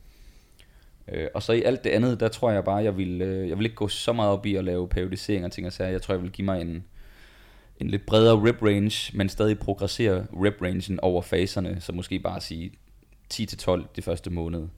Øh, 1.09 1.29
og 1.35 1.43
så 1.43 1.53
i 1.53 1.63
alt 1.63 1.85
det 1.85 1.91
andet, 1.91 2.21
der 2.21 2.29
tror 2.29 2.51
jeg 2.51 2.65
bare, 2.65 2.77
jeg 2.77 2.97
vil, 2.97 3.23
øh, 3.23 3.49
jeg 3.49 3.59
vil 3.59 3.65
ikke 3.65 3.77
gå 3.77 3.89
så 3.89 4.13
meget 4.13 4.31
op 4.31 4.47
i 4.47 4.55
at 4.55 4.65
lave 4.65 4.89
periodisering 4.89 5.45
og 5.45 5.53
ting 5.53 5.67
og 5.67 5.73
sager. 5.73 5.91
Jeg 5.91 6.03
tror, 6.03 6.15
jeg 6.15 6.23
vil 6.23 6.31
give 6.31 6.45
mig 6.45 6.61
en, 6.61 6.85
en 7.81 7.89
lidt 7.89 8.07
bredere 8.07 8.49
rep 8.49 8.63
range, 8.63 9.17
men 9.17 9.29
stadig 9.29 9.59
progressere 9.59 10.27
rep 10.33 10.63
rangen 10.63 11.01
over 11.01 11.23
faserne, 11.23 11.81
så 11.81 11.93
måske 11.93 12.19
bare 12.19 12.41
sige 12.41 12.73
10-12 13.35 13.83
det 13.97 14.05
første 14.05 14.31
måned, 14.31 14.69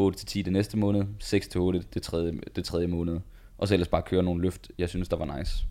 8-10 0.00 0.42
det 0.42 0.52
næste 0.52 0.78
måned, 0.78 1.04
6-8 1.22 1.82
det 1.94 2.02
tredje, 2.02 2.32
det 2.56 2.64
tredje 2.64 2.86
måned, 2.86 3.20
og 3.58 3.68
så 3.68 3.74
ellers 3.74 3.88
bare 3.88 4.02
køre 4.02 4.22
nogle 4.22 4.42
løft, 4.42 4.70
jeg 4.78 4.88
synes, 4.88 5.08
der 5.08 5.16
var 5.16 5.38
nice. 5.38 5.66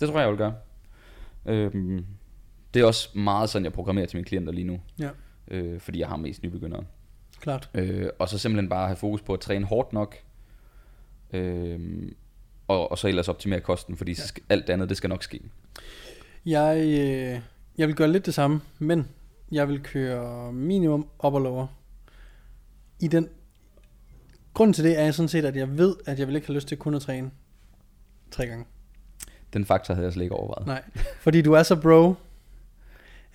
Det 0.00 0.08
tror 0.08 0.18
jeg, 0.18 0.22
jeg 0.22 0.30
vil 0.30 0.38
gøre. 0.38 0.54
Øhm, 1.46 2.06
det 2.74 2.82
er 2.82 2.86
også 2.86 3.18
meget 3.18 3.50
sådan, 3.50 3.64
jeg 3.64 3.72
programmerer 3.72 4.06
til 4.06 4.16
mine 4.16 4.24
klienter 4.24 4.52
lige 4.52 4.64
nu, 4.64 4.80
Ja, 4.98 5.10
øh, 5.48 5.80
fordi 5.80 5.98
jeg 5.98 6.08
har 6.08 6.16
mest 6.16 6.42
nybegyndere. 6.42 6.84
Klart. 7.42 7.70
Øh, 7.74 8.08
og 8.18 8.28
så 8.28 8.38
simpelthen 8.38 8.68
bare 8.68 8.86
have 8.86 8.96
fokus 8.96 9.22
på 9.22 9.34
at 9.34 9.40
træne 9.40 9.66
hårdt 9.66 9.92
nok, 9.92 10.16
øh, 11.32 11.80
og, 12.68 12.90
og 12.90 12.98
så 12.98 13.08
ellers 13.08 13.28
optimere 13.28 13.60
kosten, 13.60 13.96
fordi 13.96 14.14
skal, 14.14 14.42
alt 14.48 14.66
det 14.66 14.72
andet, 14.72 14.88
det 14.88 14.96
skal 14.96 15.10
nok 15.10 15.22
ske. 15.22 15.40
Jeg, 16.46 16.76
øh, 16.78 17.40
jeg 17.78 17.88
vil 17.88 17.96
gøre 17.96 18.08
lidt 18.08 18.26
det 18.26 18.34
samme, 18.34 18.60
men 18.78 19.08
jeg 19.52 19.68
vil 19.68 19.82
køre 19.82 20.52
minimum 20.52 21.08
op 21.18 21.34
og 21.34 21.40
lower. 21.40 21.66
I 23.00 23.08
den 23.08 23.28
Grunden 24.54 24.74
til 24.74 24.84
det 24.84 24.98
er 24.98 25.10
sådan 25.10 25.28
set, 25.28 25.44
at 25.44 25.56
jeg 25.56 25.78
ved, 25.78 25.96
at 26.06 26.18
jeg 26.18 26.26
vil 26.26 26.34
ikke 26.34 26.46
have 26.46 26.54
lyst 26.54 26.68
til 26.68 26.76
kun 26.76 26.94
at 26.94 27.02
træne 27.02 27.30
tre 28.30 28.46
gange. 28.46 28.64
Den 29.52 29.64
faktor 29.64 29.94
havde 29.94 30.04
jeg 30.04 30.12
slet 30.12 30.22
ikke 30.22 30.34
overvejet. 30.34 30.66
Nej, 30.66 30.82
fordi 31.20 31.42
du 31.42 31.52
er 31.52 31.62
så 31.62 31.76
bro. 31.76 32.14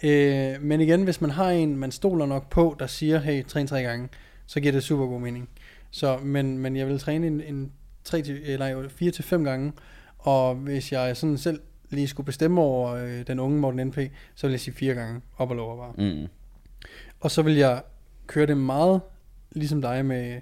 Øh, 0.03 0.61
men 0.61 0.81
igen, 0.81 1.03
hvis 1.03 1.21
man 1.21 1.29
har 1.29 1.49
en, 1.49 1.77
man 1.77 1.91
stoler 1.91 2.25
nok 2.25 2.49
på, 2.49 2.75
der 2.79 2.87
siger, 2.87 3.19
hey, 3.19 3.45
træn 3.45 3.67
tre 3.67 3.81
gange, 3.81 4.09
så 4.45 4.59
giver 4.59 4.71
det 4.71 4.83
super 4.83 5.05
god 5.05 5.21
mening. 5.21 5.49
Så, 5.91 6.17
men, 6.17 6.57
men 6.57 6.75
jeg 6.75 6.87
vil 6.87 6.99
træne 6.99 7.27
en, 7.27 7.41
en 7.41 7.71
3 8.03 8.21
til, 8.21 8.41
eller 8.43 8.89
4 8.89 9.11
til 9.11 9.23
5 9.23 9.43
gange, 9.43 9.73
og 10.17 10.55
hvis 10.55 10.91
jeg 10.91 11.17
sådan 11.17 11.37
selv 11.37 11.59
lige 11.89 12.07
skulle 12.07 12.25
bestemme 12.25 12.61
over 12.61 12.91
øh, 12.91 13.27
den 13.27 13.39
unge 13.39 13.59
Morten 13.59 13.87
NP, 13.87 13.97
så 14.35 14.47
vil 14.47 14.51
jeg 14.51 14.59
sige 14.59 14.73
fire 14.73 14.93
gange 14.93 15.21
op 15.37 15.49
og 15.49 15.55
lower 15.55 15.77
bare. 15.77 16.11
Mm. 16.11 16.27
Og 17.19 17.31
så 17.31 17.41
vil 17.41 17.55
jeg 17.55 17.81
køre 18.27 18.45
det 18.45 18.57
meget 18.57 19.01
ligesom 19.51 19.81
dig 19.81 20.05
med 20.05 20.41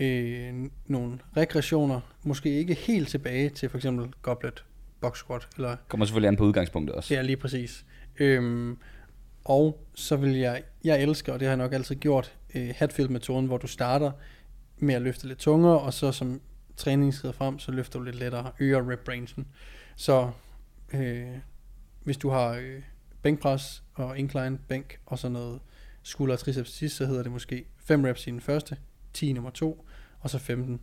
øh, 0.00 0.70
nogle 0.86 1.18
regressioner, 1.36 2.00
måske 2.22 2.58
ikke 2.58 2.74
helt 2.74 3.08
tilbage 3.08 3.48
til 3.48 3.68
for 3.68 3.78
eksempel 3.78 4.14
goblet, 4.22 4.64
box 5.00 5.18
squat, 5.18 5.48
eller 5.56 5.76
Kommer 5.88 6.06
selvfølgelig 6.06 6.28
an 6.28 6.36
på 6.36 6.44
udgangspunktet 6.44 6.96
også. 6.96 7.14
Ja, 7.14 7.22
lige 7.22 7.36
præcis. 7.36 7.84
Øhm, 8.18 8.78
og 9.44 9.86
så 9.94 10.16
vil 10.16 10.36
jeg, 10.36 10.62
jeg 10.84 11.02
elsker, 11.02 11.32
og 11.32 11.40
det 11.40 11.46
har 11.48 11.50
jeg 11.50 11.56
nok 11.58 11.72
altid 11.72 11.96
gjort, 11.96 12.38
øh, 12.54 12.74
Hatfield-metoden, 12.76 13.46
hvor 13.46 13.58
du 13.58 13.66
starter 13.66 14.12
med 14.78 14.94
at 14.94 15.02
løfte 15.02 15.26
lidt 15.28 15.38
tungere, 15.38 15.80
og 15.80 15.94
så 15.94 16.12
som 16.12 16.40
træningen 16.76 17.12
skrider 17.12 17.32
frem, 17.32 17.58
så 17.58 17.72
løfter 17.72 17.98
du 17.98 18.04
lidt 18.04 18.16
lettere, 18.16 18.52
øger 18.58 18.90
rep 18.90 19.08
rangen. 19.08 19.46
Så 19.96 20.30
øh, 20.94 21.26
hvis 22.02 22.16
du 22.16 22.28
har 22.28 22.48
øh, 22.50 22.82
bænkpres 23.22 23.82
og 23.94 24.18
incline 24.18 24.58
bænk, 24.68 25.00
og 25.06 25.18
så 25.18 25.28
noget 25.28 25.60
skulder 26.02 26.34
og 26.34 26.38
triceps 26.38 26.72
sidst, 26.72 26.96
så 26.96 27.06
hedder 27.06 27.22
det 27.22 27.32
måske 27.32 27.64
5 27.78 28.04
reps 28.04 28.26
i 28.26 28.30
den 28.30 28.40
første, 28.40 28.76
10 29.12 29.32
nummer 29.32 29.50
2, 29.50 29.86
og 30.20 30.30
så 30.30 30.38
15 30.38 30.80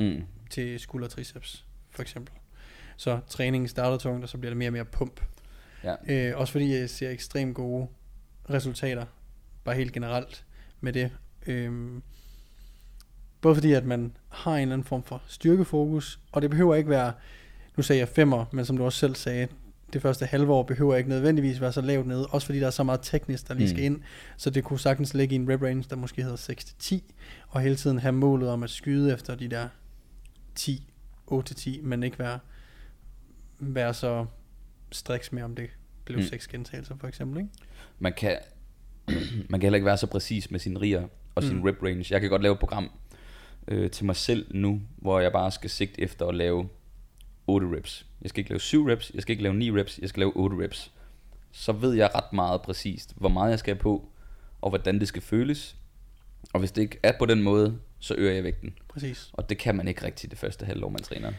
Mm. 0.00 0.22
til 0.50 0.80
skulder 0.80 1.06
og 1.06 1.10
triceps, 1.10 1.66
for 1.90 2.02
eksempel. 2.02 2.34
Så 2.96 3.20
træningen 3.28 3.68
starter 3.68 3.98
tungt, 3.98 4.22
og 4.22 4.28
så 4.28 4.38
bliver 4.38 4.50
det 4.50 4.56
mere 4.56 4.68
og 4.68 4.72
mere 4.72 4.84
pump. 4.84 5.20
Ja. 5.84 5.94
Øh, 6.08 6.38
også 6.38 6.52
fordi 6.52 6.74
jeg 6.74 6.90
ser 6.90 7.10
ekstremt 7.10 7.54
gode 7.54 7.86
resultater, 8.50 9.04
bare 9.64 9.74
helt 9.74 9.92
generelt 9.92 10.44
med 10.80 10.92
det. 10.92 11.10
Øhm, 11.46 12.02
både 13.40 13.54
fordi, 13.54 13.72
at 13.72 13.84
man 13.84 14.16
har 14.28 14.54
en 14.56 14.62
eller 14.62 14.72
anden 14.72 14.86
form 14.86 15.02
for 15.02 15.22
styrkefokus, 15.26 16.20
og 16.32 16.42
det 16.42 16.50
behøver 16.50 16.74
ikke 16.74 16.90
være, 16.90 17.12
nu 17.76 17.82
sagde 17.82 18.00
jeg 18.00 18.08
femmer, 18.08 18.44
men 18.52 18.64
som 18.64 18.76
du 18.76 18.84
også 18.84 18.98
selv 18.98 19.14
sagde, 19.14 19.48
det 19.92 20.02
første 20.02 20.26
halve 20.26 20.52
år 20.52 20.62
behøver 20.62 20.96
ikke 20.96 21.08
nødvendigvis 21.08 21.60
være 21.60 21.72
så 21.72 21.80
lavt 21.80 22.06
nede, 22.06 22.26
også 22.26 22.46
fordi 22.46 22.60
der 22.60 22.66
er 22.66 22.70
så 22.70 22.82
meget 22.82 23.00
teknisk, 23.02 23.48
der 23.48 23.54
lige 23.54 23.66
Mm. 23.66 23.70
skal 23.70 23.84
ind, 23.84 24.00
så 24.36 24.50
det 24.50 24.64
kunne 24.64 24.78
sagtens 24.80 25.14
ligge 25.14 25.32
i 25.34 25.36
en 25.38 25.52
rep 25.52 25.62
range, 25.62 25.84
der 25.90 25.96
måske 25.96 26.22
hedder 26.22 26.36
6-10, 26.36 27.12
og 27.48 27.60
hele 27.60 27.76
tiden 27.76 27.98
have 27.98 28.12
målet 28.12 28.48
om 28.48 28.62
at 28.62 28.70
skyde 28.70 29.12
efter 29.12 29.34
de 29.34 29.48
der 29.48 29.68
10, 30.54 30.92
8-10, 31.30 31.82
men 31.82 32.02
ikke 32.02 32.18
være, 32.18 32.38
være 33.58 33.94
så 33.94 34.26
striks 34.92 35.32
med, 35.32 35.42
om 35.42 35.54
det 35.54 35.70
blev 36.04 36.18
Mm. 36.18 36.24
6 36.24 36.46
gentagelser 36.48 36.96
for 37.00 37.08
eksempel, 37.08 37.38
ikke? 37.38 37.50
Man 37.98 38.12
kan, 38.12 38.38
man 39.50 39.60
kan 39.60 39.62
heller 39.62 39.76
ikke 39.76 39.86
være 39.86 39.96
så 39.96 40.06
præcis 40.06 40.50
med 40.50 40.60
sine 40.60 40.80
riger 40.80 41.08
og 41.34 41.42
sin 41.42 41.56
Mm. 41.56 41.62
rep 41.62 41.82
range. 41.82 42.06
Jeg 42.10 42.20
kan 42.20 42.30
godt 42.30 42.42
lave 42.42 42.52
et 42.52 42.58
program 42.58 42.90
øh, 43.68 43.90
til 43.90 44.04
mig 44.06 44.16
selv 44.16 44.46
nu, 44.54 44.80
hvor 44.96 45.20
jeg 45.20 45.32
bare 45.32 45.50
skal 45.50 45.70
sigte 45.70 46.00
efter 46.02 46.26
at 46.26 46.34
lave 46.34 46.68
8 47.46 47.66
reps. 47.76 48.06
Jeg 48.22 48.28
skal 48.30 48.40
ikke 48.40 48.50
lave 48.50 48.60
7 48.60 48.86
reps, 48.88 49.10
jeg 49.14 49.22
skal 49.22 49.32
ikke 49.32 49.42
lave 49.42 49.54
9 49.54 49.70
reps, 49.72 49.98
jeg 49.98 50.08
skal 50.08 50.20
lave 50.20 50.32
8 50.36 50.56
reps. 50.64 50.92
så 51.52 51.72
ved 51.72 51.94
jeg 51.94 52.10
ret 52.14 52.32
meget 52.32 52.62
præcist, 52.62 53.14
hvor 53.16 53.28
meget 53.28 53.50
jeg 53.50 53.58
skal 53.58 53.74
have 53.74 53.80
på, 53.82 54.08
og 54.60 54.68
hvordan 54.70 55.00
det 55.00 55.08
skal 55.08 55.22
føles. 55.22 55.76
Og 56.52 56.60
hvis 56.60 56.72
det 56.72 56.82
ikke 56.82 56.98
er 57.02 57.12
på 57.18 57.26
den 57.26 57.42
måde, 57.42 57.78
så 57.98 58.14
øger 58.18 58.32
jeg 58.32 58.44
vægten. 58.44 58.74
Præcis. 58.88 59.30
Og 59.32 59.48
det 59.50 59.58
kan 59.58 59.76
man 59.76 59.88
ikke 59.88 60.04
rigtigt 60.04 60.30
det 60.30 60.38
første 60.38 60.66
halvår, 60.66 60.88
man 60.88 60.98
træner. 61.02 61.32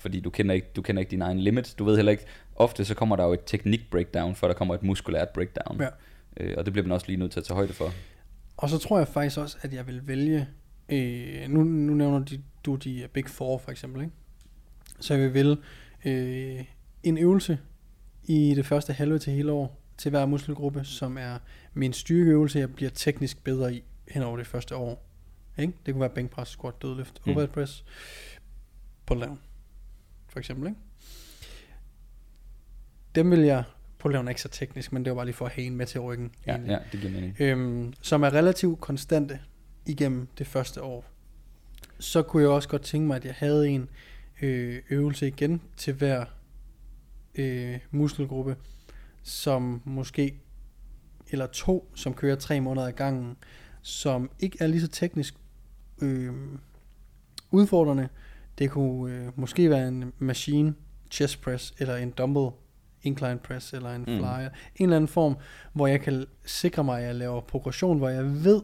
Fordi 0.00 0.20
du 0.20 0.30
kender, 0.30 0.54
ikke, 0.54 0.66
du 0.76 0.82
kender 0.82 1.00
ikke 1.00 1.10
din 1.10 1.22
egen 1.22 1.40
limit. 1.40 1.74
Du 1.78 1.84
ved 1.84 1.96
heller 1.96 2.12
ikke, 2.12 2.24
ofte 2.56 2.84
så 2.84 2.94
kommer 2.94 3.16
der 3.16 3.24
jo 3.24 3.32
et 3.32 3.40
teknik 3.46 3.80
breakdown, 3.90 4.34
før 4.34 4.46
der 4.46 4.54
kommer 4.54 4.74
et 4.74 4.82
muskulært 4.82 5.28
breakdown. 5.28 5.80
Ja. 5.80 5.88
Øh, 6.36 6.54
og 6.58 6.64
det 6.64 6.72
bliver 6.72 6.86
man 6.86 6.92
også 6.92 7.06
lige 7.06 7.16
nødt 7.16 7.32
til 7.32 7.40
at 7.40 7.44
tage 7.46 7.54
højde 7.54 7.72
for. 7.72 7.92
Og 8.56 8.68
så 8.68 8.78
tror 8.78 8.98
jeg 8.98 9.08
faktisk 9.08 9.38
også, 9.38 9.56
at 9.62 9.74
jeg 9.74 9.86
vil 9.86 10.08
vælge, 10.08 10.48
øh, 10.88 11.48
nu, 11.48 11.62
nu 11.62 11.94
nævner 11.94 12.18
de, 12.18 12.42
du 12.64 12.74
de 12.74 13.08
Big 13.12 13.28
Four 13.28 13.58
for 13.58 13.70
eksempel, 13.70 14.02
ikke? 14.02 14.12
så 15.00 15.14
jeg 15.14 15.22
vil 15.22 15.34
vælge 15.34 15.56
øh, 16.04 16.64
en 17.02 17.18
øvelse 17.18 17.58
i 18.24 18.52
det 18.56 18.66
første 18.66 18.92
halve 18.92 19.18
til 19.18 19.32
hele 19.32 19.52
år 19.52 19.80
til 19.98 20.10
hver 20.10 20.26
muskelgruppe, 20.26 20.84
som 20.84 21.18
er 21.18 21.38
min 21.74 21.92
styrkeøvelse, 21.92 22.58
jeg 22.58 22.74
bliver 22.74 22.90
teknisk 22.90 23.44
bedre 23.44 23.74
i 23.74 23.82
hen 24.08 24.22
over 24.22 24.36
det 24.36 24.46
første 24.46 24.76
år. 24.76 25.06
Ikke? 25.58 25.72
Det 25.86 25.94
kunne 25.94 26.00
være 26.00 26.10
bænkpres, 26.10 26.48
squat, 26.48 26.82
dødløft, 26.82 27.20
Mm. 27.26 27.30
overhead 27.32 27.48
press, 27.48 27.84
pull 29.06 29.20
down, 29.20 29.38
for 30.32 30.38
eksempel. 30.38 30.68
Ikke? 30.68 30.80
Dem 33.14 33.30
vil 33.30 33.40
jeg, 33.40 33.64
pull 33.98 34.14
down 34.14 34.26
er 34.26 34.28
ikke 34.28 34.42
så 34.42 34.48
teknisk, 34.48 34.92
men 34.92 35.04
det 35.04 35.10
var 35.10 35.14
bare 35.14 35.24
lige 35.26 35.34
for 35.34 35.46
at 35.46 35.52
have 35.52 35.66
en 35.66 35.76
med 35.76 35.86
til 35.86 36.00
ryggen. 36.00 36.32
Ja, 36.46 36.52
egentlig 36.52 36.70
ja 36.70 36.78
det 36.92 37.00
giver 37.00 37.12
mening. 37.12 37.36
øhm, 37.40 37.92
som 38.02 38.22
er 38.22 38.34
relativt 38.34 38.80
konstante 38.80 39.40
igennem 39.86 40.28
det 40.38 40.46
første 40.46 40.82
år. 40.82 41.04
Så 41.98 42.22
kunne 42.22 42.42
jeg 42.42 42.50
også 42.50 42.68
godt 42.68 42.82
tænke 42.82 43.06
mig, 43.06 43.16
at 43.16 43.24
jeg 43.24 43.34
havde 43.34 43.68
en 43.68 43.88
øh, 44.42 44.82
øvelse 44.90 45.28
igen 45.28 45.62
til 45.76 45.94
hver 45.94 46.24
øh, 47.34 47.78
muskelgruppe, 47.90 48.56
som 49.22 49.82
måske, 49.84 50.40
eller 51.30 51.46
to, 51.46 51.90
som 51.94 52.14
kører 52.14 52.36
tre 52.36 52.60
måneder 52.60 52.86
ad 52.86 52.92
gangen, 52.92 53.36
som 53.82 54.30
ikke 54.38 54.56
er 54.60 54.66
lige 54.66 54.80
så 54.80 54.88
teknisk 54.88 55.34
øh, 56.02 56.32
udfordrende. 57.50 58.08
Det 58.60 58.70
kunne 58.70 59.14
øh, 59.14 59.28
måske 59.36 59.70
være 59.70 59.88
en 59.88 60.12
machine 60.18 60.74
chest 61.10 61.40
press, 61.42 61.74
eller 61.78 61.96
en 61.96 62.10
dumbbell 62.10 62.48
incline 63.02 63.38
press, 63.38 63.72
eller 63.72 63.94
en 63.94 64.00
Mm. 64.00 64.04
flyer. 64.06 64.48
En 64.76 64.84
eller 64.84 64.96
anden 64.96 65.08
form, 65.08 65.36
hvor 65.72 65.86
jeg 65.86 66.00
kan 66.00 66.26
sikre 66.46 66.84
mig, 66.84 67.00
at 67.00 67.06
jeg 67.06 67.14
laver 67.14 67.40
progression, 67.40 67.98
hvor 67.98 68.08
jeg 68.08 68.44
ved, 68.44 68.62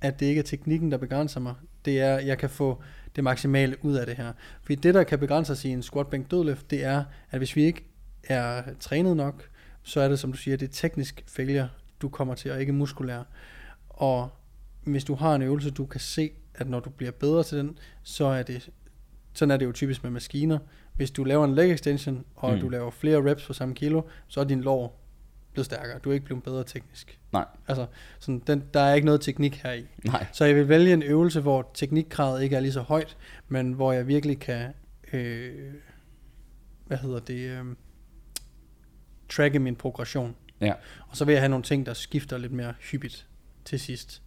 at 0.00 0.20
det 0.20 0.26
ikke 0.26 0.38
er 0.38 0.42
teknikken, 0.42 0.90
der 0.92 0.98
begrænser 0.98 1.40
mig. 1.40 1.54
Det 1.84 2.00
er, 2.00 2.16
at 2.16 2.26
jeg 2.26 2.38
kan 2.38 2.50
få 2.50 2.82
det 3.16 3.24
maksimale 3.24 3.76
ud 3.82 3.94
af 3.94 4.06
det 4.06 4.16
her. 4.16 4.32
Fordi 4.62 4.74
det, 4.74 4.94
der 4.94 5.02
kan 5.04 5.18
begrænse 5.18 5.52
os 5.52 5.64
i 5.64 5.68
en 5.68 5.82
squat 5.82 6.06
bænk 6.06 6.30
dødløft, 6.30 6.70
det 6.70 6.84
er, 6.84 7.04
at 7.30 7.38
hvis 7.40 7.56
vi 7.56 7.62
ikke 7.64 7.84
er 8.24 8.62
trænet 8.80 9.16
nok, 9.16 9.48
så 9.82 10.00
er 10.00 10.08
det, 10.08 10.18
som 10.18 10.32
du 10.32 10.38
siger, 10.38 10.56
det 10.56 10.68
er 10.68 10.72
teknisk 10.72 11.24
failure, 11.28 11.68
du 12.02 12.08
kommer 12.08 12.34
til, 12.34 12.50
og 12.50 12.60
ikke 12.60 12.72
muskulær. 12.72 13.22
Og 13.88 14.28
hvis 14.84 15.04
du 15.04 15.14
har 15.14 15.34
en 15.34 15.42
øvelse, 15.42 15.70
du 15.70 15.86
kan 15.86 16.00
se, 16.00 16.30
at 16.54 16.68
når 16.68 16.80
du 16.80 16.90
bliver 16.90 17.12
bedre 17.12 17.42
til 17.42 17.58
den, 17.58 17.78
så 18.02 18.24
er 18.24 18.42
det, 18.42 18.70
sådan 19.38 19.50
er 19.50 19.56
det 19.56 19.66
jo 19.66 19.72
typisk 19.72 20.02
med 20.02 20.10
maskiner. 20.10 20.58
Hvis 20.94 21.10
du 21.10 21.24
laver 21.24 21.44
en 21.44 21.54
leg 21.54 21.70
extension, 21.70 22.24
og 22.34 22.54
Mm. 22.54 22.60
du 22.60 22.68
laver 22.68 22.90
flere 22.90 23.30
reps 23.30 23.46
på 23.46 23.52
samme 23.52 23.74
kilo, 23.74 24.02
så 24.28 24.40
er 24.40 24.44
din 24.44 24.60
lår 24.60 25.02
blevet 25.52 25.66
stærkere. 25.66 25.98
Du 25.98 26.10
er 26.10 26.14
ikke 26.14 26.26
blevet 26.26 26.42
bedre 26.44 26.64
teknisk. 26.64 27.20
Nej. 27.32 27.44
Altså, 27.68 27.86
sådan, 28.18 28.42
den, 28.46 28.64
der 28.74 28.80
er 28.80 28.94
ikke 28.94 29.04
noget 29.06 29.20
teknik 29.20 29.54
her 29.56 29.72
i. 29.72 29.86
Nej. 30.04 30.26
Så 30.32 30.44
jeg 30.44 30.56
vil 30.56 30.68
vælge 30.68 30.92
en 30.92 31.02
øvelse, 31.02 31.40
hvor 31.40 31.70
teknikkravet 31.74 32.42
ikke 32.42 32.56
er 32.56 32.60
lige 32.60 32.72
så 32.72 32.80
højt, 32.80 33.16
men 33.48 33.72
hvor 33.72 33.92
jeg 33.92 34.06
virkelig 34.06 34.38
kan, 34.40 34.72
øh, 35.12 35.72
hvad 36.86 36.98
hedder 36.98 37.18
det, 37.18 37.38
øh, 37.50 37.64
tracke 39.28 39.58
min 39.58 39.76
progression. 39.76 40.36
Ja. 40.60 40.72
Og 41.08 41.16
så 41.16 41.24
vil 41.24 41.32
jeg 41.32 41.40
have 41.42 41.48
nogle 41.48 41.62
ting, 41.62 41.86
der 41.86 41.94
skifter 41.94 42.38
lidt 42.38 42.52
mere 42.52 42.74
hyppigt 42.80 43.26
til 43.64 43.80
sidst. 43.80 44.22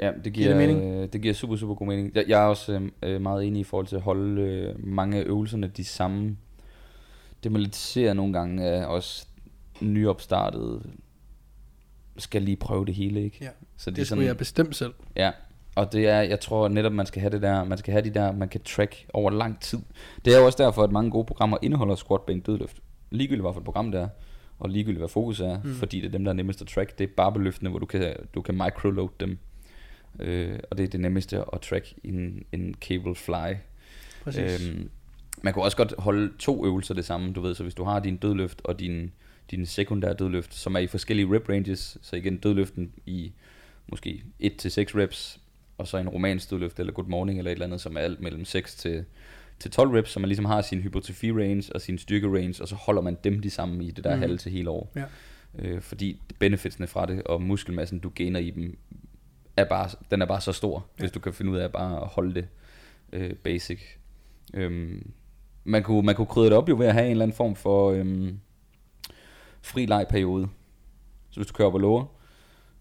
Ja, 0.00 0.12
det 0.24 0.32
Giver 0.32 0.32
giver, 0.32 0.48
det 0.48 0.76
mening? 0.76 1.12
det 1.12 1.22
giver 1.22 1.34
super, 1.34 1.56
super 1.56 1.74
god 1.74 1.86
mening. 1.86 2.12
Jeg, 2.14 2.24
jeg 2.28 2.42
er 2.42 2.46
også 2.46 2.88
øh, 3.02 3.20
meget 3.20 3.46
enig 3.46 3.60
i 3.60 3.64
forhold 3.64 3.86
til 3.86 3.96
at 3.96 4.02
holde 4.02 4.42
øh, 4.42 4.74
mange 4.86 5.18
af 5.18 5.22
øvelserne 5.26 5.66
de 5.66 5.84
samme. 5.84 6.36
Det 7.44 7.52
man 7.52 7.60
lidt 7.60 7.76
ser 7.76 8.12
nogle 8.12 8.32
gange 8.32 8.64
er 8.64 8.86
også 8.86 9.26
nyopstartede 9.80 10.82
skal 12.18 12.42
lige 12.42 12.56
prøve 12.56 12.86
det 12.86 12.94
hele, 12.94 13.24
ikke? 13.24 13.38
Ja, 13.40 13.48
Så 13.76 13.90
Det, 13.90 13.96
det 13.96 14.06
skulle 14.06 14.24
jeg 14.24 14.36
bestemt 14.36 14.76
selv. 14.76 14.94
Ja, 15.16 15.30
og 15.74 15.92
det 15.92 16.08
er, 16.08 16.20
jeg 16.20 16.40
tror 16.40 16.68
netop, 16.68 16.92
man 16.92 17.06
skal 17.06 17.20
have 17.20 17.30
det 17.30 17.42
der, 17.42 17.64
man 17.64 17.78
skal 17.78 17.92
have 17.92 18.04
de 18.04 18.10
der, 18.10 18.32
man 18.32 18.48
kan 18.48 18.60
track 18.60 19.06
over 19.14 19.30
lang 19.30 19.60
tid. 19.60 19.78
Det 20.24 20.34
er 20.34 20.38
jo 20.38 20.46
også 20.46 20.62
derfor, 20.62 20.82
at 20.82 20.92
mange 20.92 21.10
gode 21.10 21.24
programmer 21.24 21.58
indeholder 21.62 21.94
squat, 21.94 22.22
bænk, 22.22 22.46
dødløft. 22.46 22.76
Ligegyldigt 23.10 23.42
hvad 23.42 23.52
for 23.52 23.60
et 23.60 23.64
program 23.64 23.92
det 23.92 24.00
er, 24.00 24.08
og 24.58 24.70
ligegyldigt 24.70 25.00
hvad 25.00 25.08
fokus 25.08 25.40
er, 25.40 25.60
mm. 25.64 25.74
fordi 25.74 26.00
det 26.00 26.06
er 26.06 26.10
dem, 26.10 26.24
der 26.24 26.32
er 26.32 26.36
nemmest 26.36 26.60
at 26.60 26.66
track. 26.66 26.98
Det 26.98 27.04
er 27.04 27.12
barbeløftene, 27.16 27.70
hvor 27.70 27.78
du 27.78 27.86
kan, 27.86 28.14
du 28.34 28.42
kan 28.42 28.54
microload 28.54 29.08
dem. 29.20 29.38
Øh, 30.20 30.58
og 30.70 30.78
det 30.78 30.84
er 30.84 30.88
det 30.88 31.00
nemmeste 31.00 31.44
at 31.52 31.60
track 31.60 31.94
en, 32.04 32.44
en 32.52 32.74
cable 32.80 33.14
fly. 33.14 33.54
Præcis. 34.24 34.68
Øhm, 34.68 34.90
man 35.42 35.52
kunne 35.52 35.64
også 35.64 35.76
godt 35.76 35.94
holde 35.98 36.32
to 36.38 36.66
øvelser 36.66 36.94
det 36.94 37.04
samme, 37.04 37.32
du 37.32 37.40
ved, 37.40 37.54
så 37.54 37.62
hvis 37.62 37.74
du 37.74 37.84
har 37.84 38.00
din 38.00 38.16
dødløft 38.16 38.60
og 38.64 38.80
din, 38.80 39.12
din 39.50 39.66
sekundære 39.66 40.14
dødløft, 40.14 40.54
som 40.54 40.74
er 40.74 40.78
i 40.78 40.86
forskellige 40.86 41.36
rep 41.36 41.48
ranges, 41.48 41.98
så 42.02 42.16
igen 42.16 42.36
dødløften 42.36 42.92
i 43.06 43.32
måske 43.86 44.22
1-6 44.42 44.46
reps, 44.46 45.40
og 45.78 45.88
så 45.88 45.96
en 45.96 46.08
romansk 46.08 46.50
dødløft 46.50 46.80
eller 46.80 46.92
good 46.92 47.06
morning 47.06 47.38
eller 47.38 47.50
et 47.50 47.54
eller 47.54 47.66
andet, 47.66 47.80
som 47.80 47.96
er 47.96 48.00
alt 48.00 48.20
mellem 48.20 48.44
6 48.44 48.74
til, 48.74 49.04
til 49.58 49.70
12 49.70 49.90
reps, 49.90 50.10
så 50.10 50.20
man 50.20 50.28
ligesom 50.28 50.44
har 50.44 50.62
sin 50.62 50.80
hypertrophy 50.80 51.24
range 51.24 51.72
og 51.74 51.80
sin 51.80 51.98
styrke 51.98 52.26
range, 52.26 52.62
og 52.62 52.68
så 52.68 52.74
holder 52.74 53.02
man 53.02 53.16
dem 53.24 53.40
de 53.40 53.50
samme 53.50 53.84
i 53.84 53.90
det 53.90 54.04
der 54.04 54.14
mm. 54.14 54.20
halve 54.20 54.36
til 54.36 54.52
hele 54.52 54.70
år. 54.70 54.92
Ja. 54.96 55.04
Øh, 55.58 55.80
fordi 55.80 56.20
benefitsene 56.38 56.86
fra 56.86 57.06
det, 57.06 57.22
og 57.22 57.42
muskelmassen 57.42 57.98
du 57.98 58.08
gainer 58.08 58.40
i 58.40 58.50
dem, 58.50 58.78
er 59.58 59.64
bare, 59.64 59.88
den 60.10 60.22
er 60.22 60.26
bare 60.26 60.40
så 60.40 60.52
stor, 60.52 60.86
Ja. 60.98 61.02
hvis 61.02 61.10
du 61.12 61.20
kan 61.20 61.32
finde 61.32 61.52
ud 61.52 61.56
af 61.56 61.72
bare 61.72 62.00
at 62.02 62.06
holde 62.08 62.34
det 62.34 62.48
øh, 63.12 63.34
basic. 63.34 63.80
Øhm, 64.54 65.10
man, 65.64 65.82
kunne, 65.82 66.02
man 66.02 66.14
kunne 66.14 66.26
krydre 66.26 66.46
det 66.46 66.56
op 66.56 66.68
jo 66.68 66.76
ved 66.76 66.86
at 66.86 66.92
have 66.94 67.04
en 67.04 67.10
eller 67.10 67.22
anden 67.24 67.36
form 67.36 67.56
for 67.56 67.90
øhm, 67.90 68.38
fri 69.62 69.86
legperiode. 69.86 70.48
Så 71.30 71.40
hvis 71.40 71.46
du 71.46 71.52
kører 71.52 71.70
på 71.70 71.78
lower, 71.78 72.04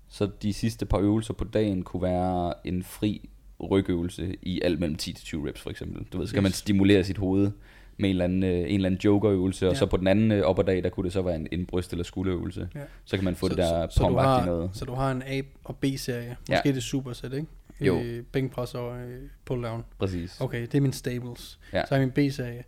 så 0.09 0.29
de 0.41 0.53
sidste 0.53 0.85
par 0.85 0.97
øvelser 0.99 1.33
på 1.33 1.43
dagen 1.43 1.83
kunne 1.83 2.01
være 2.03 2.53
en 2.67 2.83
fri 2.83 3.29
rygøvelse 3.71 4.35
i 4.41 4.61
alt 4.61 4.79
mellem 4.79 4.97
10-20 5.01 5.47
reps 5.47 5.61
for 5.61 5.69
eksempel. 5.69 6.05
Du 6.13 6.17
ved, 6.17 6.27
så 6.27 6.33
kan 6.33 6.39
Yes. 6.41 6.43
man 6.43 6.51
stimulere 6.51 7.03
sit 7.03 7.17
hoved 7.17 7.51
med 7.97 8.09
en 8.09 8.13
eller 8.13 8.23
anden, 8.25 8.43
øh, 8.43 8.49
en 8.59 8.65
eller 8.65 8.85
anden 8.85 9.01
jokerøvelse, 9.03 9.67
og 9.67 9.73
Ja. 9.73 9.79
så 9.79 9.85
på 9.85 9.97
den 9.97 10.07
anden 10.07 10.31
øh, 10.31 10.41
opperdag, 10.43 10.83
der 10.83 10.89
kunne 10.89 11.03
det 11.03 11.13
så 11.13 11.21
være 11.21 11.35
en, 11.35 11.47
en 11.51 11.65
bryst- 11.65 11.91
eller 11.91 12.03
skulderøvelse. 12.03 12.69
Ja. 12.75 12.79
Så 13.05 13.17
kan 13.17 13.23
man 13.25 13.35
få 13.35 13.45
så, 13.47 13.49
det 13.49 13.57
der 13.57 13.87
så, 13.89 13.95
så, 13.99 14.07
du 14.09 14.15
har, 14.17 14.45
noget. 14.45 14.69
så 14.73 14.85
du 14.85 14.93
har 14.93 15.11
en 15.11 15.23
A- 15.25 15.41
og 15.63 15.75
B-serie. 15.77 16.37
Måske 16.49 16.61
Ja. 16.69 16.71
det 16.73 16.83
supersæt, 16.83 17.33
ikke? 17.33 17.47
Jo. 17.81 17.99
Øh, 18.01 18.23
bænkpres 18.23 18.75
og 18.75 18.99
øh, 19.01 19.21
pull 19.45 19.63
down. 19.63 19.85
Præcis. 19.99 20.41
Okay, 20.41 20.61
det 20.61 20.75
er 20.75 20.81
min 20.81 20.93
stables. 20.93 21.59
Ja. 21.73 21.81
Så 21.85 21.95
har 21.95 22.01
jeg 22.01 22.11
min 22.15 22.29
B-serie, 22.29 22.63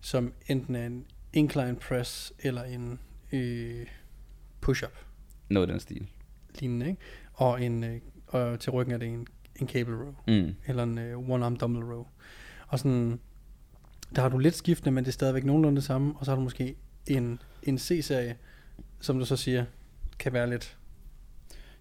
som 0.00 0.32
enten 0.48 0.74
er 0.76 0.86
en 0.86 1.04
incline 1.32 1.76
press 1.88 2.32
eller 2.40 2.62
en 2.62 2.98
øh, 3.32 3.86
push-up 4.60 4.92
Noget 5.48 5.68
af 5.68 5.72
den 5.72 5.80
stil. 5.80 6.06
lignende, 6.60 6.88
ikke? 6.88 7.00
Og, 7.34 7.62
en, 7.62 7.84
øh, 7.84 7.96
og 8.26 8.60
til 8.60 8.70
ryggen 8.72 8.94
er 8.94 8.98
det 8.98 9.08
en, 9.08 9.26
en 9.60 9.68
cable 9.68 9.94
row, 9.96 10.14
Mm. 10.28 10.54
eller 10.66 10.82
en 10.82 10.98
øh, 10.98 11.18
one-arm 11.18 11.56
dumbbell 11.56 11.84
row. 11.84 12.06
Og 12.68 12.78
sådan, 12.78 13.20
der 14.16 14.22
har 14.22 14.28
du 14.28 14.38
lidt 14.38 14.54
skiftende, 14.54 14.90
men 14.90 15.04
det 15.04 15.08
er 15.08 15.12
stadigvæk 15.12 15.44
nogenlunde 15.44 15.76
det 15.76 15.84
samme. 15.84 16.14
Og 16.18 16.24
så 16.24 16.30
har 16.30 16.36
du 16.36 16.42
måske 16.42 16.74
en, 17.06 17.42
en 17.62 17.78
C-serie, 17.78 18.36
som 19.00 19.18
du 19.18 19.24
så 19.24 19.36
siger, 19.36 19.64
kan 20.18 20.32
være 20.32 20.50
lidt 20.50 20.74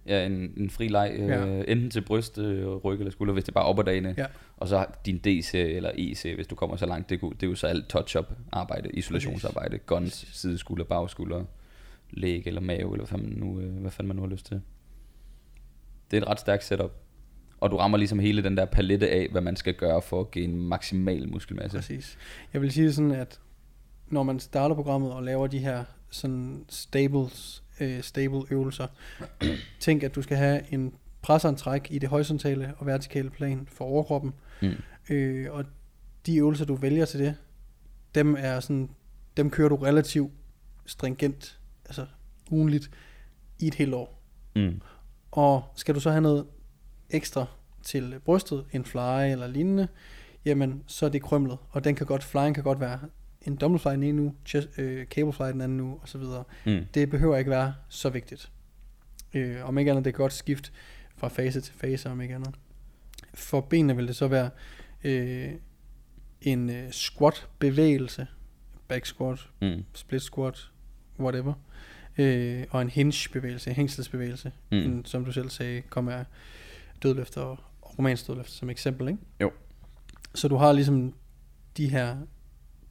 Ja, 0.06 0.26
en, 0.26 0.54
en 0.58 0.70
fri 0.70 0.88
leg, 0.88 1.16
øh, 1.20 1.28
Ja. 1.30 1.64
enten 1.68 1.90
til 1.90 2.02
bryst, 2.02 2.38
øh, 2.38 2.68
ryg 2.68 3.00
eller 3.00 3.12
skulder, 3.12 3.34
hvis 3.34 3.44
det 3.44 3.52
er 3.52 3.54
bare 3.54 3.66
op 3.66 3.80
ad 3.80 3.84
dagene. 3.84 4.16
Ja. 4.18 4.26
Og 4.58 4.68
så 4.68 4.86
din 5.06 5.18
D-serie 5.18 5.74
eller 5.76 5.92
E-serie, 5.98 6.36
hvis 6.36 6.48
du 6.48 6.56
kommer 6.56 6.76
så 6.76 6.86
langt. 6.86 7.10
Det, 7.10 7.22
det 7.22 7.44
er 7.44 7.48
jo 7.48 7.56
så 7.56 7.68
alt 7.68 7.90
touch-up 7.90 8.26
arbejde, 8.52 8.90
isolationsarbejde, 8.90 9.78
guns, 9.78 10.28
sideskulder, 10.32 10.84
bagskulder, 10.86 11.46
læg 12.10 12.44
eller 12.48 12.62
mave, 12.62 12.80
eller 12.80 12.96
hvad 12.98 13.08
fanden, 13.08 13.40
nu, 13.40 13.60
øh, 13.60 13.74
hvad 13.82 13.92
fanden 13.92 14.08
man 14.08 14.16
nu 14.16 14.22
har 14.22 14.30
lyst 14.30 14.46
til. 14.46 14.62
Det 16.12 16.18
er 16.18 16.22
et 16.22 16.28
ret 16.28 16.40
stærkt 16.40 16.64
setup. 16.64 16.92
Og 17.60 17.72
du 17.72 17.78
rammer 17.78 17.98
ligesom 17.98 18.20
hele 18.20 18.44
den 18.44 18.58
der 18.58 18.66
palette 18.66 19.10
af, 19.10 19.28
hvad 19.32 19.42
man 19.42 19.56
skal 19.56 19.74
gøre 19.74 20.02
for 20.02 20.20
at 20.22 20.32
give 20.32 20.46
en 20.46 20.62
maksimal 20.62 21.30
muskelmasse. 21.30 21.78
Præcis. 21.78 22.18
Jeg 22.54 22.62
vil 22.62 22.72
sige 22.72 22.94
sådan, 22.94 23.12
at 23.12 23.40
når 24.08 24.24
man 24.24 24.40
starter 24.40 24.76
programmet 24.76 25.14
og 25.14 25.24
laver 25.24 25.48
de 25.48 25.60
her 25.60 25.84
sådan 26.10 26.66
stables, 26.70 27.64
øh, 27.80 28.02
stable 28.02 28.42
øvelser, 28.52 28.88
tænk 29.80 30.04
at 30.04 30.16
du 30.16 30.22
skal 30.22 30.38
have 30.38 30.74
en 30.74 30.94
presseantræk 31.22 31.88
i 31.90 32.00
det 32.00 32.10
horisontale 32.10 32.74
og 32.78 32.86
vertikale 32.86 33.30
plan 33.30 33.68
for 33.72 33.86
overkroppen, 33.86 34.34
Mm. 34.62 34.72
øh, 35.10 35.52
og 35.54 35.66
de 36.26 36.38
øvelser 36.38 36.66
du 36.66 36.76
vælger 36.76 37.06
til 37.06 37.20
det, 37.20 37.36
dem 38.16 38.36
er 38.40 38.60
sådan, 38.60 38.90
dem 39.38 39.50
kører 39.50 39.70
du 39.70 39.76
relativt 39.76 40.32
stringent, 40.86 41.60
altså 41.86 42.06
ugenligt 42.52 42.90
i 43.60 43.68
et 43.68 43.74
helt 43.76 43.94
år. 43.94 44.22
Mm. 44.56 44.82
Og 45.32 45.64
skal 45.76 45.96
du 45.96 46.00
så 46.00 46.12
have 46.12 46.22
noget 46.22 46.46
ekstra 47.10 47.46
til 47.84 48.16
brystet, 48.26 48.66
en 48.72 48.86
fly 48.86 49.32
eller 49.32 49.48
lignende, 49.48 49.88
jamen 50.46 50.84
så 50.88 51.06
er 51.06 51.10
det 51.10 51.22
krømlet. 51.22 51.58
Og 51.70 51.84
den 51.84 51.96
kan 51.96 52.06
godt, 52.06 52.24
flyen 52.24 52.54
kan 52.54 52.64
godt 52.64 52.80
være 52.80 53.00
en 53.42 53.56
double 53.56 53.80
fly 53.80 53.90
den 53.92 54.04
ene 54.04 54.22
uge, 54.22 54.34
chest, 54.46 54.70
øh, 54.78 55.06
cable 55.06 55.34
fly 55.34 55.44
den 55.46 55.62
anden 55.62 55.80
uge, 55.80 56.00
osv. 56.04 56.22
Mm. 56.66 56.86
Det 56.94 57.10
behøver 57.10 57.38
ikke 57.38 57.52
være 57.52 57.74
så 57.90 58.10
vigtigt. 58.10 58.52
Øh, 59.34 59.66
om 59.68 59.78
ikke 59.78 59.92
andet, 59.92 60.06
det 60.06 60.12
er 60.12 60.18
godt 60.18 60.34
skift 60.34 60.74
fra 61.18 61.28
fase 61.28 61.62
til 61.62 61.74
fase, 61.74 62.10
om 62.10 62.22
ikke 62.22 62.36
andet. 62.36 62.56
For 63.34 63.62
benene 63.62 63.96
vil 63.96 64.08
det 64.08 64.16
så 64.16 64.28
være 64.28 64.50
øh, 65.04 65.50
en 66.42 66.70
øh, 66.70 66.92
squat 66.92 67.48
bevægelse, 67.60 68.28
back 68.88 69.06
squat, 69.06 69.48
Mm. 69.62 69.84
split 69.94 70.22
squat, 70.22 70.70
whatever, 71.20 71.54
øh, 72.18 72.64
og 72.70 72.82
en 72.82 72.90
hinge 72.90 73.30
bevægelse, 73.34 73.70
en 73.70 73.76
hængselsbevægelse, 73.76 74.52
Mm. 74.72 74.78
mm. 74.78 74.84
en, 74.84 75.06
som 75.06 75.26
du 75.26 75.32
selv 75.32 75.50
sagde, 75.50 75.82
kommer 75.82 76.12
af 76.12 76.26
dødløfter 77.04 77.42
og 77.42 77.58
romansk 77.98 78.28
dødløfter 78.28 78.54
som 78.54 78.70
eksempel, 78.70 79.08
ikke? 79.08 79.20
Jo. 79.42 79.52
Så 80.36 80.48
du 80.48 80.56
har 80.56 80.72
ligesom 80.72 81.14
de 81.78 81.90
her 81.90 82.18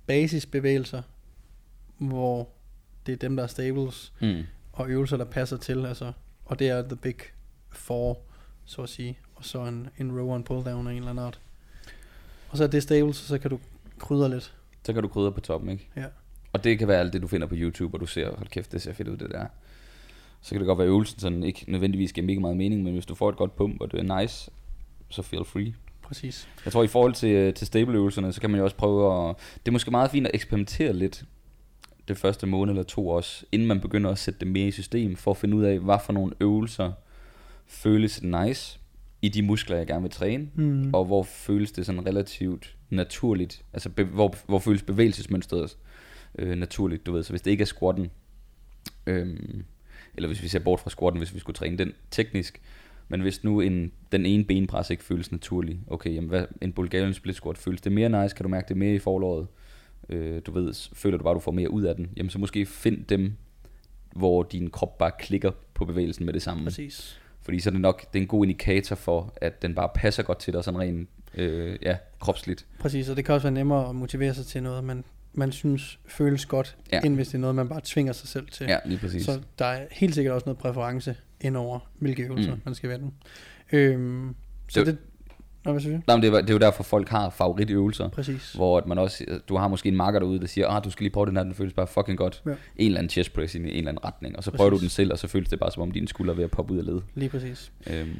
basisbevægelser, 0.06 1.02
hvor 1.98 2.48
det 3.06 3.12
er 3.12 3.16
dem, 3.16 3.36
der 3.36 3.42
er 3.42 3.46
stables, 3.46 4.12
Mm. 4.20 4.42
og 4.72 4.88
øvelser, 4.88 5.16
der 5.16 5.24
passer 5.24 5.56
til, 5.56 5.86
altså, 5.86 6.12
og 6.44 6.58
det 6.58 6.68
er 6.68 6.82
the 6.82 6.96
big 6.96 7.16
four, 7.70 8.18
så 8.64 8.82
at 8.82 8.88
sige, 8.88 9.18
og 9.34 9.44
så 9.44 9.64
en, 9.66 9.88
en 9.98 10.12
row 10.18 10.30
og 10.30 10.36
en 10.36 10.44
pull 10.44 10.64
down 10.64 10.86
af 10.86 10.90
en 10.90 10.96
eller 10.98 11.10
anden 11.10 11.24
art. 11.24 11.40
Og 12.48 12.56
så 12.56 12.64
er 12.64 12.68
det 12.68 12.82
stables, 12.82 13.20
og 13.20 13.26
så 13.28 13.38
kan 13.38 13.50
du 13.50 13.60
krydre 13.98 14.30
lidt. 14.30 14.54
Så 14.84 14.92
kan 14.92 15.02
du 15.02 15.08
krydre 15.08 15.32
på 15.32 15.40
toppen, 15.40 15.70
ikke? 15.70 15.88
Ja. 15.96 16.04
Og 16.52 16.64
det 16.64 16.78
kan 16.78 16.88
være 16.88 17.00
alt 17.00 17.12
det, 17.12 17.22
du 17.22 17.28
finder 17.28 17.46
på 17.46 17.54
YouTube, 17.58 17.94
og 17.96 18.00
du 18.00 18.06
ser, 18.06 18.36
hold 18.36 18.48
kæft, 18.48 18.72
det 18.72 18.82
ser 18.82 18.92
fedt 18.92 19.08
ud, 19.08 19.16
det 19.16 19.30
der. 19.30 19.46
Så 20.40 20.50
kan 20.50 20.60
det 20.60 20.66
godt 20.66 20.78
være, 20.78 20.86
at 20.86 20.90
øvelsen 20.90 21.20
sådan 21.20 21.42
ikke 21.42 21.64
nødvendigvis 21.68 22.12
giver 22.12 22.26
mega 22.26 22.40
meget 22.40 22.56
mening, 22.56 22.82
men 22.82 22.92
hvis 22.92 23.06
du 23.06 23.14
får 23.14 23.28
et 23.28 23.36
godt 23.36 23.56
pump, 23.56 23.80
og 23.80 23.92
det 23.92 24.00
er 24.00 24.20
nice, 24.20 24.50
så 25.08 25.22
feel 25.22 25.44
free. 25.44 25.74
Præcis. 26.02 26.48
Jeg 26.64 26.72
tror, 26.72 26.82
i 26.82 26.86
forhold 26.86 27.14
til, 27.14 27.30
øh, 27.30 27.54
til 27.54 27.66
stable-øvelserne, 27.66 28.32
så 28.32 28.40
kan 28.40 28.50
man 28.50 28.58
jo 28.58 28.64
også 28.64 28.76
prøve 28.76 29.28
at... 29.28 29.36
Det 29.54 29.68
er 29.68 29.72
måske 29.72 29.90
meget 29.90 30.10
fint 30.10 30.26
at 30.26 30.34
eksperimentere 30.34 30.92
lidt 30.92 31.24
det 32.08 32.16
første 32.16 32.46
måned 32.46 32.72
eller 32.72 32.82
to 32.82 33.08
også, 33.08 33.44
inden 33.52 33.68
man 33.68 33.80
begynder 33.80 34.10
at 34.10 34.18
sætte 34.18 34.40
det 34.40 34.48
mere 34.48 34.66
i 34.66 34.70
system, 34.70 35.16
for 35.16 35.30
at 35.30 35.36
finde 35.36 35.56
ud 35.56 35.64
af, 35.64 35.78
hvad 35.78 35.96
for 36.04 36.12
nogle 36.12 36.32
øvelser 36.40 36.92
føles 37.66 38.22
nice 38.22 38.78
i 39.22 39.28
de 39.28 39.42
muskler, 39.42 39.76
jeg 39.76 39.86
gerne 39.86 40.02
vil 40.02 40.10
træne, 40.10 40.48
Mm. 40.54 40.94
og 40.94 41.04
hvor 41.04 41.22
føles 41.22 41.72
det 41.72 41.86
sådan 41.86 42.06
relativt 42.06 42.76
naturligt, 42.90 43.64
altså 43.72 43.88
be, 43.90 44.04
hvor, 44.04 44.34
hvor 44.46 44.58
føles 44.58 44.82
bevægelsesmønstret 44.82 45.76
øh, 46.38 46.56
naturligt, 46.58 47.06
du 47.06 47.12
ved, 47.12 47.22
så 47.22 47.32
hvis 47.32 47.42
det 47.42 47.50
ikke 47.50 47.62
er 47.62 47.66
squatten, 47.66 48.10
øhm, 49.06 49.64
eller 50.16 50.28
hvis 50.28 50.42
vi 50.42 50.48
ser 50.48 50.58
bort 50.58 50.80
fra 50.80 50.90
squatten, 50.90 51.20
hvis 51.20 51.34
vi 51.34 51.38
skulle 51.38 51.54
træne 51.54 51.78
den 51.78 51.92
teknisk, 52.10 52.60
men 53.08 53.20
hvis 53.20 53.44
nu 53.44 53.60
en, 53.60 53.92
den 54.12 54.26
ene 54.26 54.44
benpres 54.44 54.90
ikke 54.90 55.04
føles 55.04 55.32
naturlig, 55.32 55.80
okay, 55.86 56.14
jamen 56.14 56.28
hvad, 56.30 56.44
en 56.62 56.72
Bulgarian 56.72 57.14
split 57.14 57.36
squat, 57.36 57.58
føles 57.58 57.80
det 57.80 57.92
mere 57.92 58.22
nice, 58.22 58.36
kan 58.36 58.42
du 58.42 58.48
mærke 58.48 58.68
det 58.68 58.76
mere 58.76 58.94
i 58.94 58.98
forlåret, 58.98 59.46
øh, 60.08 60.40
du 60.46 60.52
ved, 60.52 60.74
føler 60.92 61.18
du 61.18 61.24
bare, 61.24 61.34
du 61.34 61.40
får 61.40 61.52
mere 61.52 61.70
ud 61.70 61.82
af 61.82 61.96
den, 61.96 62.10
jamen 62.16 62.30
så 62.30 62.38
måske 62.38 62.66
find 62.66 63.04
dem, 63.04 63.32
hvor 64.12 64.42
din 64.42 64.70
krop 64.70 64.98
bare 64.98 65.10
klikker 65.18 65.50
på 65.74 65.84
bevægelsen 65.84 66.26
med 66.26 66.32
det 66.32 66.42
samme. 66.42 66.64
Præcis. 66.64 67.20
Fordi 67.42 67.60
så 67.60 67.70
er 67.70 67.72
det 67.72 67.80
nok 67.80 68.12
det 68.12 68.18
er 68.18 68.22
en 68.22 68.28
god 68.28 68.44
indikator 68.44 68.96
for, 68.96 69.32
at 69.36 69.62
den 69.62 69.74
bare 69.74 69.88
passer 69.94 70.22
godt 70.22 70.38
til 70.38 70.52
dig, 70.52 70.64
sådan 70.64 70.80
rent 70.80 71.08
øh, 71.34 71.78
ja, 71.82 71.96
kropsligt. 72.20 72.66
Præcis, 72.78 73.08
og 73.08 73.16
det 73.16 73.24
kan 73.24 73.34
også 73.34 73.44
være 73.44 73.54
nemmere 73.54 73.88
at 73.88 73.94
motivere 73.94 74.34
sig 74.34 74.46
til 74.46 74.62
noget, 74.62 74.84
man, 74.84 75.04
man 75.36 75.52
synes 75.52 75.98
føles 76.08 76.46
godt, 76.46 76.76
Ja. 76.92 77.00
end 77.04 77.14
hvis 77.14 77.28
det 77.28 77.34
er 77.34 77.38
noget, 77.38 77.56
man 77.56 77.68
bare 77.68 77.80
tvinger 77.84 78.12
sig 78.12 78.28
selv 78.28 78.46
til. 78.52 78.66
Ja, 78.68 78.78
lige 78.84 78.98
præcis. 78.98 79.24
Så 79.24 79.40
der 79.58 79.64
er 79.64 79.86
helt 79.90 80.14
sikkert 80.14 80.34
også 80.34 80.44
noget 80.46 80.58
præference 80.58 81.16
indover, 81.40 81.78
hvilke 81.98 82.22
øvelser 82.22 82.54
Mm. 82.54 82.60
man 82.64 82.74
skal 82.74 82.90
vende. 82.90 83.10
Øhm, 83.72 84.34
så 84.68 84.80
Det- 84.80 84.86
det... 84.86 84.98
Nå, 85.64 85.72
hvad 85.72 85.80
synes? 85.80 86.06
Nej, 86.06 86.16
men 86.16 86.22
det, 86.22 86.32
er, 86.34 86.40
det 86.40 86.50
er 86.50 86.54
jo 86.54 86.58
derfor, 86.58 86.82
folk 86.82 87.08
har 87.08 87.30
favoritøvelser. 87.30 88.08
Præcis. 88.08 88.52
Hvor 88.52 88.78
at 88.78 88.86
man 88.86 88.98
også, 88.98 89.24
du 89.48 89.56
har 89.56 89.68
måske 89.68 89.88
en 89.88 89.96
marker 89.96 90.18
derude, 90.18 90.40
der 90.40 90.46
siger, 90.46 90.68
ah, 90.68 90.84
du 90.84 90.90
skal 90.90 91.04
lige 91.04 91.12
prøve 91.12 91.26
den 91.26 91.36
her, 91.36 91.42
den 91.44 91.54
føles 91.54 91.72
bare 91.74 91.86
fucking 91.86 92.18
godt. 92.18 92.42
Ja. 92.46 92.50
En 92.50 92.56
eller 92.86 92.98
anden 92.98 93.10
chest 93.10 93.32
press 93.32 93.54
i 93.54 93.58
en 93.58 93.66
eller 93.66 93.88
anden 93.88 94.04
retning, 94.04 94.36
og 94.36 94.44
så 94.44 94.50
prøver 94.50 94.70
du 94.70 94.76
Præcis. 94.76 94.90
den 94.92 94.94
selv, 94.94 95.12
og 95.12 95.18
så 95.18 95.28
føles 95.28 95.48
det 95.48 95.58
bare 95.58 95.70
som 95.72 95.82
om 95.82 95.90
dine 95.90 96.08
skuldre 96.08 96.32
er 96.32 96.36
ved 96.36 96.44
at 96.44 96.50
poppe 96.50 96.74
ud 96.74 96.78
af 96.78 96.84
led. 96.84 97.00
Lige 97.14 97.28
præcis. 97.28 97.72
Øhm, 97.86 98.16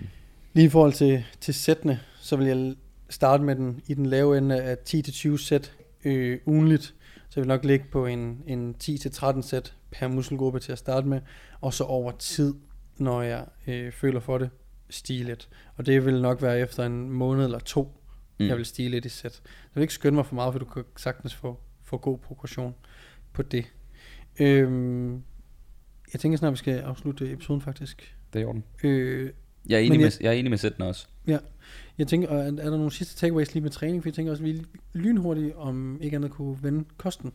Lige 0.54 0.66
i 0.66 0.68
forhold 0.68 0.92
til, 0.92 1.24
til 1.40 1.54
sættene, 1.54 2.00
så 2.20 2.36
vil 2.36 2.46
jeg 2.46 2.74
starte 3.10 3.42
med 3.42 3.56
den 3.56 3.80
i 3.86 3.94
den 3.94 4.06
lave 4.06 4.38
ende 4.38 4.62
af 4.62 4.76
10-20 4.88 5.36
sæt 5.38 5.72
øh, 6.04 6.38
ugenligt. 6.46 6.94
Så 7.36 7.40
jeg 7.40 7.44
vil 7.44 7.48
nok 7.48 7.64
ligge 7.64 7.86
på 7.92 8.06
en, 8.06 8.42
en 8.46 8.74
10-13 8.84 9.42
sæt 9.42 9.74
per 9.90 10.08
muskelgruppe 10.08 10.60
til 10.60 10.72
at 10.72 10.78
starte 10.78 11.06
med, 11.08 11.20
og 11.60 11.74
så 11.74 11.84
over 11.84 12.12
tid, 12.12 12.54
når 12.98 13.22
jeg 13.22 13.46
øh, 13.66 13.92
føler 13.92 14.20
for 14.20 14.38
det, 14.38 14.50
stige 14.90 15.24
lidt. 15.24 15.48
Og 15.76 15.86
det 15.86 16.06
vil 16.06 16.22
nok 16.22 16.42
være 16.42 16.60
efter 16.60 16.86
en 16.86 17.10
måned 17.10 17.44
eller 17.44 17.58
to, 17.58 18.00
mm. 18.38 18.46
jeg 18.46 18.56
vil 18.56 18.64
stige 18.66 18.88
lidt 18.88 19.04
i 19.04 19.08
sæt. 19.08 19.40
Jeg 19.44 19.74
vil 19.74 19.82
ikke 19.82 19.94
skynde 19.94 20.14
mig 20.14 20.26
for 20.26 20.34
meget, 20.34 20.54
for 20.54 20.58
du 20.58 20.64
kan 20.64 20.84
sagtens 20.96 21.34
få, 21.34 21.60
få 21.82 21.96
god 21.96 22.18
progression 22.18 22.74
på 23.32 23.42
det. 23.42 23.64
Øhm, 24.40 25.12
jeg 26.12 26.20
tænker 26.20 26.38
snart, 26.38 26.52
vi 26.52 26.56
skal 26.58 26.78
afslutte 26.78 27.32
episoden 27.32 27.60
faktisk. 27.60 28.16
Det 28.32 28.38
er 28.38 28.42
i 28.42 28.46
orden. 28.46 28.64
Øh, 28.84 29.32
Jeg 29.68 29.76
er 29.76 29.80
enig, 29.80 29.90
Men 29.90 30.00
med, 30.00 30.04
jeg- 30.12 30.22
jeg 30.22 30.28
er 30.28 30.32
enig 30.38 30.50
med 30.50 30.58
sættene 30.58 30.86
også. 30.86 31.06
Jeg 31.98 32.06
tænker, 32.06 32.28
er, 32.28 32.42
er 32.46 32.50
der 32.50 32.70
nogle 32.70 32.92
sidste 32.92 33.16
takeaways 33.16 33.54
lige 33.54 33.62
med 33.62 33.70
træning? 33.70 34.02
For 34.02 34.08
jeg 34.08 34.14
tænker 34.14 34.32
også, 34.32 34.42
at 34.44 34.48
vi 34.48 34.62
lynhurtigt, 34.92 35.54
om 35.56 35.98
ikke 36.02 36.16
andet 36.16 36.30
kunne 36.30 36.58
vende 36.62 36.84
kosten. 36.96 37.32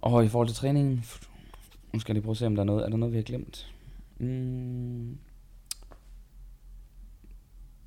Og 0.00 0.24
i 0.24 0.28
forhold 0.28 0.48
til 0.48 0.56
træningen, 0.56 1.04
nu 1.92 2.00
skal 2.00 2.12
jeg 2.12 2.14
lige 2.14 2.22
prøve 2.22 2.32
at 2.32 2.36
se, 2.36 2.46
om 2.46 2.54
der 2.54 2.62
er 2.62 2.66
noget, 2.66 2.84
er 2.84 2.88
der 2.88 2.96
noget, 2.96 3.12
vi 3.12 3.18
har 3.18 3.22
glemt. 3.22 3.72
Mm. 4.18 5.18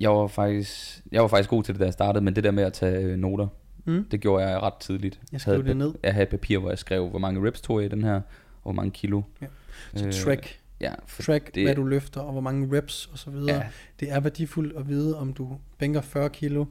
Jeg 0.00 0.10
var 0.10 0.26
faktisk, 0.26 1.02
jeg 1.12 1.22
var 1.22 1.28
faktisk 1.28 1.50
god 1.50 1.62
til 1.62 1.74
det, 1.74 1.80
da 1.80 1.84
jeg 1.84 1.92
startede, 1.92 2.24
men 2.24 2.36
det 2.36 2.44
der 2.44 2.50
med 2.50 2.62
at 2.62 2.72
tage 2.72 2.98
øh, 3.02 3.16
noter, 3.18 3.46
Mm. 3.84 4.04
det 4.10 4.20
gjorde 4.20 4.44
jeg 4.48 4.60
ret 4.62 4.74
tidligt. 4.80 5.20
Jeg 5.32 5.40
skrev 5.40 5.52
havde 5.54 5.64
det 5.64 5.70
et, 5.70 5.76
ned. 5.76 5.94
Jeg 6.02 6.12
havde 6.12 6.22
et 6.22 6.28
papir, 6.30 6.58
hvor 6.58 6.68
jeg 6.68 6.78
skrev, 6.78 7.08
hvor 7.08 7.18
mange 7.18 7.46
reps 7.48 7.60
tog 7.60 7.82
jeg 7.82 7.86
i 7.86 7.88
den 7.94 8.04
her, 8.04 8.14
og 8.14 8.22
hvor 8.62 8.72
mange 8.72 8.90
kilo. 8.90 9.22
Ja. 9.42 9.46
Så 9.94 10.06
Øh, 10.06 10.12
track, 10.12 10.60
Ja, 10.80 10.92
for 11.06 11.22
track 11.22 11.46
det- 11.46 11.54
det, 11.54 11.64
hvad 11.64 11.74
du 11.74 11.84
løfter, 11.84 12.20
og 12.20 12.32
hvor 12.32 12.40
mange 12.40 12.76
reps 12.78 13.06
og 13.12 13.18
så 13.18 13.30
videre. 13.30 13.56
ja, 13.56 13.62
Det 14.00 14.12
er 14.12 14.20
værdifuldt 14.20 14.76
at 14.76 14.88
vide, 14.88 15.18
om 15.18 15.32
du 15.32 15.58
bænker 15.78 16.00
40 16.00 16.28
kilo 16.30 16.64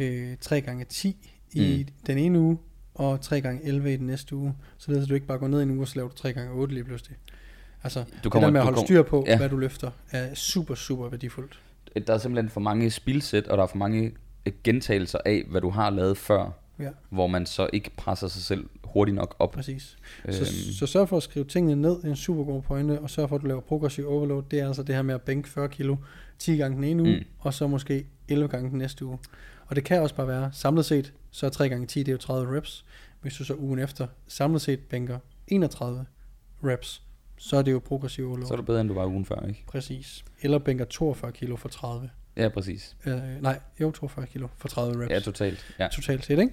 øh, 0.00 0.36
3 0.40 0.60
gange 0.60 0.84
10 0.84 1.16
i 1.52 1.84
Mm. 1.88 1.94
den 2.06 2.18
ene 2.18 2.38
uge, 2.40 2.58
og 2.94 3.20
3 3.20 3.40
gange 3.40 3.64
11 3.64 3.92
i 3.92 3.96
den 3.96 4.06
næste 4.06 4.36
uge. 4.36 4.54
Således 4.78 5.02
at 5.04 5.08
du 5.08 5.14
ikke 5.14 5.26
bare 5.26 5.38
går 5.38 5.48
ned 5.48 5.60
i 5.60 5.62
en 5.62 5.70
uge, 5.70 5.80
og 5.82 5.88
så 5.88 5.96
laver 5.96 6.08
du 6.08 6.14
3 6.16 6.32
gange 6.32 6.52
8 6.52 6.74
lige 6.74 6.84
pludselig. 6.84 7.16
Altså, 7.82 8.00
du 8.00 8.06
det 8.24 8.32
kommer, 8.32 8.46
der 8.46 8.52
med 8.52 8.60
at 8.60 8.64
holde 8.64 8.76
kom- 8.76 8.86
styr 8.86 9.02
på, 9.02 9.24
ja. 9.28 9.36
hvad 9.38 9.48
du 9.48 9.56
løfter, 9.56 9.90
er 10.10 10.34
super, 10.34 10.74
super 10.74 11.08
værdifuldt. 11.08 11.60
Der 12.06 12.14
er 12.14 12.18
simpelthen 12.18 12.50
for 12.50 12.60
mange 12.60 12.90
spilsæt, 12.90 13.46
og 13.48 13.56
der 13.58 13.62
er 13.62 13.66
for 13.68 13.76
mange 13.76 14.12
gentagelser 14.64 15.18
af, 15.24 15.44
hvad 15.50 15.60
du 15.60 15.70
har 15.70 15.90
lavet 15.90 16.18
før, 16.18 16.50
Ja, 16.78 16.88
hvor 17.10 17.26
man 17.26 17.46
så 17.46 17.70
ikke 17.72 17.90
presser 17.96 18.28
sig 18.28 18.42
selv 18.42 18.68
hurtigt 18.84 19.14
nok 19.14 19.36
op. 19.38 19.50
præcis. 19.50 19.96
Øhm, 20.24 20.32
Så, 20.34 20.44
så 20.78 20.86
sørg 20.86 21.08
for 21.08 21.16
at 21.16 21.22
skrive 21.22 21.44
tingene 21.44 21.82
ned, 21.82 22.02
det 22.02 22.04
en 22.04 22.16
super 22.16 22.44
god 22.44 22.62
pointe, 22.62 23.00
og 23.00 23.10
sørg 23.10 23.28
for, 23.28 23.36
at 23.36 23.42
du 23.42 23.46
laver 23.46 23.60
progressiv 23.60 24.08
overload. 24.08 24.42
Det 24.50 24.60
er 24.60 24.66
altså 24.66 24.82
det 24.82 24.94
her 24.94 25.02
med 25.02 25.14
at 25.14 25.22
bænke 25.22 25.48
40 25.48 25.68
kilo 25.68 25.96
10 26.38 26.56
gange 26.56 26.76
den 26.76 26.84
ene 26.84 27.02
uge, 27.02 27.16
Mm. 27.16 27.24
og 27.38 27.54
så 27.54 27.66
måske 27.66 28.06
11 28.28 28.48
gange 28.48 28.70
den 28.70 28.78
næste 28.78 29.04
uge. 29.06 29.18
Og 29.66 29.76
det 29.76 29.84
kan 29.84 30.00
også 30.02 30.14
bare 30.14 30.28
være, 30.28 30.50
samlet 30.52 30.84
set, 30.84 31.12
så 31.30 31.46
er 31.46 31.50
3 31.50 31.68
gange 31.68 31.86
10, 31.86 31.98
det 31.98 32.08
er 32.08 32.12
jo 32.12 32.18
30 32.18 32.56
reps. 32.56 32.84
Hvis 33.22 33.34
du 33.34 33.44
så 33.44 33.54
ugen 33.54 33.78
efter 33.78 34.06
samlet 34.28 34.60
set 34.62 34.80
bænker 34.80 35.18
31 35.48 36.06
reps, 36.64 37.02
så 37.38 37.56
er 37.56 37.62
det 37.62 37.72
jo 37.72 37.78
progressiv 37.78 38.26
overload. 38.28 38.46
så 38.48 38.52
er 38.54 38.56
du 38.56 38.62
bedre, 38.62 38.80
end 38.80 38.88
du 38.88 38.94
var 38.94 39.06
ugen 39.06 39.24
før, 39.24 39.46
ikke? 39.48 39.64
Præcis. 39.66 40.24
Eller 40.42 40.58
bænker 40.58 40.84
42 40.84 41.32
kilo 41.32 41.56
for 41.56 41.68
30. 41.68 42.10
Ja, 42.36 42.48
præcis. 42.48 42.96
Øh, 43.06 43.20
nej, 43.40 43.58
jo 43.80 43.90
42 43.90 44.26
kilo 44.26 44.48
for 44.56 44.68
30 44.68 45.02
reps. 45.02 45.10
Ja, 45.10 45.20
totalt. 45.20 45.74
Ja. 45.78 45.88
Totalt 45.92 46.24
set, 46.24 46.38
ikke? 46.38 46.52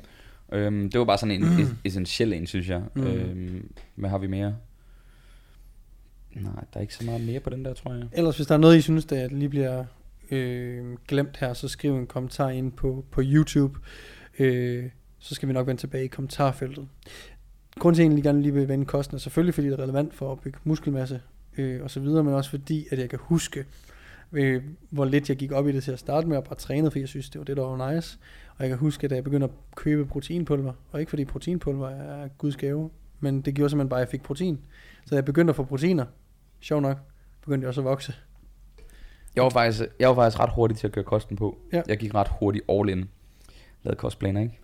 Øhm, 0.51 0.89
det 0.89 0.99
var 0.99 1.05
bare 1.05 1.17
sådan 1.17 1.43
en 1.43 1.57
mm. 1.57 1.77
essentiel 1.85 2.33
en, 2.33 2.47
synes 2.47 2.69
jeg. 2.69 2.81
Mm. 2.95 3.03
Øhm, 3.03 3.71
hvad 3.95 4.09
har 4.09 4.17
vi 4.17 4.27
mere? 4.27 4.55
Nej, 6.35 6.63
der 6.73 6.77
er 6.77 6.81
ikke 6.81 6.95
så 6.95 7.05
meget 7.05 7.21
mere 7.21 7.39
på 7.39 7.49
den 7.49 7.65
der, 7.65 7.73
tror 7.73 7.93
jeg. 7.93 8.03
Ellers, 8.11 8.35
hvis 8.35 8.47
der 8.47 8.53
er 8.53 8.59
noget, 8.59 8.77
I 8.77 8.81
synes, 8.81 9.05
der 9.05 9.27
lige 9.27 9.49
bliver 9.49 9.85
øh, 10.31 10.97
glemt 11.07 11.37
her, 11.37 11.53
så 11.53 11.67
skriv 11.67 11.95
en 11.95 12.07
kommentar 12.07 12.49
ind 12.49 12.71
på, 12.71 13.05
på 13.11 13.21
YouTube. 13.23 13.79
Øh, 14.39 14.89
så 15.19 15.35
skal 15.35 15.47
vi 15.47 15.53
nok 15.53 15.67
vende 15.67 15.81
tilbage 15.81 16.03
i 16.03 16.07
kommentarfeltet. 16.07 16.87
Grunden 17.79 17.95
til, 17.95 18.01
at 18.01 18.03
jeg 18.03 18.09
egentlig 18.09 18.23
gerne 18.23 18.41
lige 18.41 18.53
vil 18.53 18.67
vende 18.67 18.85
kosten, 18.85 19.15
er 19.15 19.19
selvfølgelig, 19.19 19.53
fordi 19.53 19.67
det 19.67 19.79
er 19.79 19.83
relevant 19.83 20.13
for 20.13 20.31
at 20.31 20.39
bygge 20.39 20.59
muskelmasse 20.63 21.21
øh, 21.57 21.83
og 21.83 21.91
så 21.91 21.99
videre, 21.99 22.23
men 22.23 22.33
også 22.33 22.49
fordi, 22.49 22.87
at 22.91 22.99
jeg 22.99 23.09
kan 23.09 23.19
huske, 23.21 23.65
øh, 24.33 24.63
hvor 24.89 25.05
lidt 25.05 25.29
jeg 25.29 25.37
gik 25.37 25.51
op 25.51 25.67
i 25.67 25.71
det 25.71 25.83
til 25.83 25.91
at 25.91 25.99
starte 25.99 26.27
med, 26.27 26.37
og 26.37 26.43
bare 26.43 26.55
trænede, 26.55 26.91
fordi 26.91 27.01
jeg 27.01 27.09
synes, 27.09 27.29
det 27.29 27.39
var 27.39 27.45
det, 27.45 27.57
der 27.57 27.63
var 27.63 27.91
nice. 27.91 28.17
Og 28.57 28.63
jeg 28.63 28.69
kan 28.69 28.77
huske, 28.77 29.03
at 29.03 29.09
da 29.09 29.15
jeg 29.15 29.23
begyndte 29.23 29.45
at 29.45 29.51
købe 29.75 30.05
proteinpulver, 30.05 30.73
og 30.91 30.99
ikke 30.99 31.09
fordi 31.09 31.25
proteinpulver 31.25 31.89
er 31.89 32.27
guds 32.27 32.57
gave, 32.57 32.89
men 33.19 33.41
det 33.41 33.55
gjorde 33.55 33.69
simpelthen 33.69 33.89
bare, 33.89 33.99
at 33.99 34.05
jeg 34.05 34.11
fik 34.11 34.23
protein. 34.23 34.59
Så 35.05 35.09
da 35.09 35.15
jeg 35.15 35.25
begyndte 35.25 35.51
at 35.51 35.55
få 35.55 35.63
proteiner, 35.63 36.05
sjov 36.59 36.81
nok, 36.81 36.97
begyndte 37.41 37.63
jeg 37.63 37.67
også 37.67 37.81
at 37.81 37.85
vokse. 37.85 38.13
Jeg 39.35 39.43
var, 39.43 39.49
faktisk, 39.49 39.81
jeg 39.99 40.09
var 40.09 40.15
faktisk 40.15 40.39
ret 40.39 40.49
hurtig 40.49 40.77
til 40.77 40.87
at 40.87 40.93
køre 40.93 41.03
kosten 41.03 41.37
på. 41.37 41.59
Ja. 41.73 41.81
Jeg 41.87 41.97
gik 41.97 42.15
ret 42.15 42.27
hurtigt 42.39 42.65
all 42.69 42.89
in. 42.89 43.09
Lavede 43.83 43.97
kostplaner, 43.97 44.41
ikke? 44.41 44.59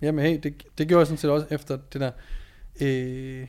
Jamen 0.00 0.24
hey, 0.24 0.40
det, 0.42 0.62
det 0.78 0.88
gjorde 0.88 0.98
jeg 0.98 1.06
sådan 1.06 1.18
set 1.18 1.30
også 1.30 1.46
efter 1.50 1.78
det 1.92 2.00
der. 2.00 2.10
Øh, 2.80 3.46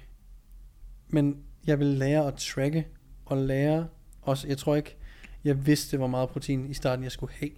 men 1.08 1.38
jeg 1.68 1.80
vil 1.80 1.88
lære 1.88 2.28
at 2.28 2.34
tracke, 2.34 2.88
og 3.26 3.38
lære 3.38 3.88
også, 4.22 4.48
jeg 4.48 4.58
tror 4.58 4.76
ikke, 4.76 4.98
jeg 5.44 5.66
vidste, 5.66 5.98
hvor 5.98 6.08
meget 6.08 6.30
protein 6.30 6.66
i 6.66 6.74
starten 6.74 7.04
jeg 7.04 7.12
skulle 7.12 7.34
have, 7.34 7.52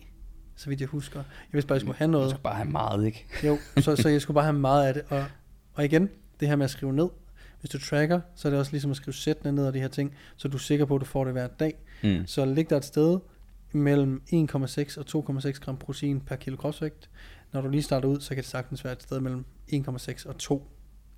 så 0.55 0.69
vidt 0.69 0.81
jeg 0.81 0.87
husker. 0.87 1.19
Jeg 1.19 1.53
vidste 1.53 1.67
bare, 1.67 1.75
jeg 1.75 1.81
skulle 1.81 1.97
have 1.97 2.11
noget. 2.11 2.29
skal 2.29 2.41
bare 2.41 2.55
have 2.55 2.69
meget, 2.69 3.05
ikke? 3.05 3.25
Jo, 3.47 3.57
så, 3.77 3.95
så 3.95 4.09
jeg 4.09 4.21
skulle 4.21 4.35
bare 4.35 4.43
have 4.43 4.59
meget 4.59 4.87
af 4.87 4.93
det, 4.93 5.03
og 5.09 5.25
Og 5.73 5.85
igen, 5.85 6.09
det 6.39 6.47
her 6.47 6.55
med 6.55 6.63
at 6.63 6.69
skrive 6.71 6.93
ned. 6.93 7.09
Hvis 7.59 7.69
du 7.71 7.79
tracker, 7.79 8.21
så 8.35 8.47
er 8.47 8.49
det 8.49 8.59
også 8.59 8.71
ligesom 8.71 8.91
at 8.91 8.97
skrive 8.97 9.13
sættene 9.13 9.51
ned 9.51 9.67
og 9.67 9.73
de 9.73 9.79
her 9.79 9.87
ting, 9.87 10.15
så 10.37 10.47
du 10.47 10.57
er 10.57 10.61
sikker 10.61 10.85
på, 10.85 10.95
at 10.95 11.01
du 11.01 11.05
får 11.05 11.23
det 11.23 11.33
hver 11.33 11.47
dag. 11.47 11.73
Mm. 12.03 12.27
Så 12.27 12.45
lig 12.45 12.69
der 12.69 12.77
et 12.77 12.85
sted 12.85 13.19
mellem 13.71 14.21
1,6 14.33 15.15
og 15.15 15.25
2,6 15.29 15.51
gram 15.59 15.77
protein 15.77 16.21
per 16.21 16.35
kilo 16.35 16.57
kropsvægt. 16.57 17.09
Når 17.53 17.61
du 17.61 17.69
lige 17.69 17.81
starter 17.81 18.09
ud, 18.09 18.19
så 18.19 18.29
kan 18.29 18.37
det 18.37 18.45
sagtens 18.45 18.83
være 18.83 18.93
et 18.93 19.03
sted 19.03 19.19
mellem 19.19 19.45
1,6 19.73 20.29
og 20.29 20.37
2 20.37 20.71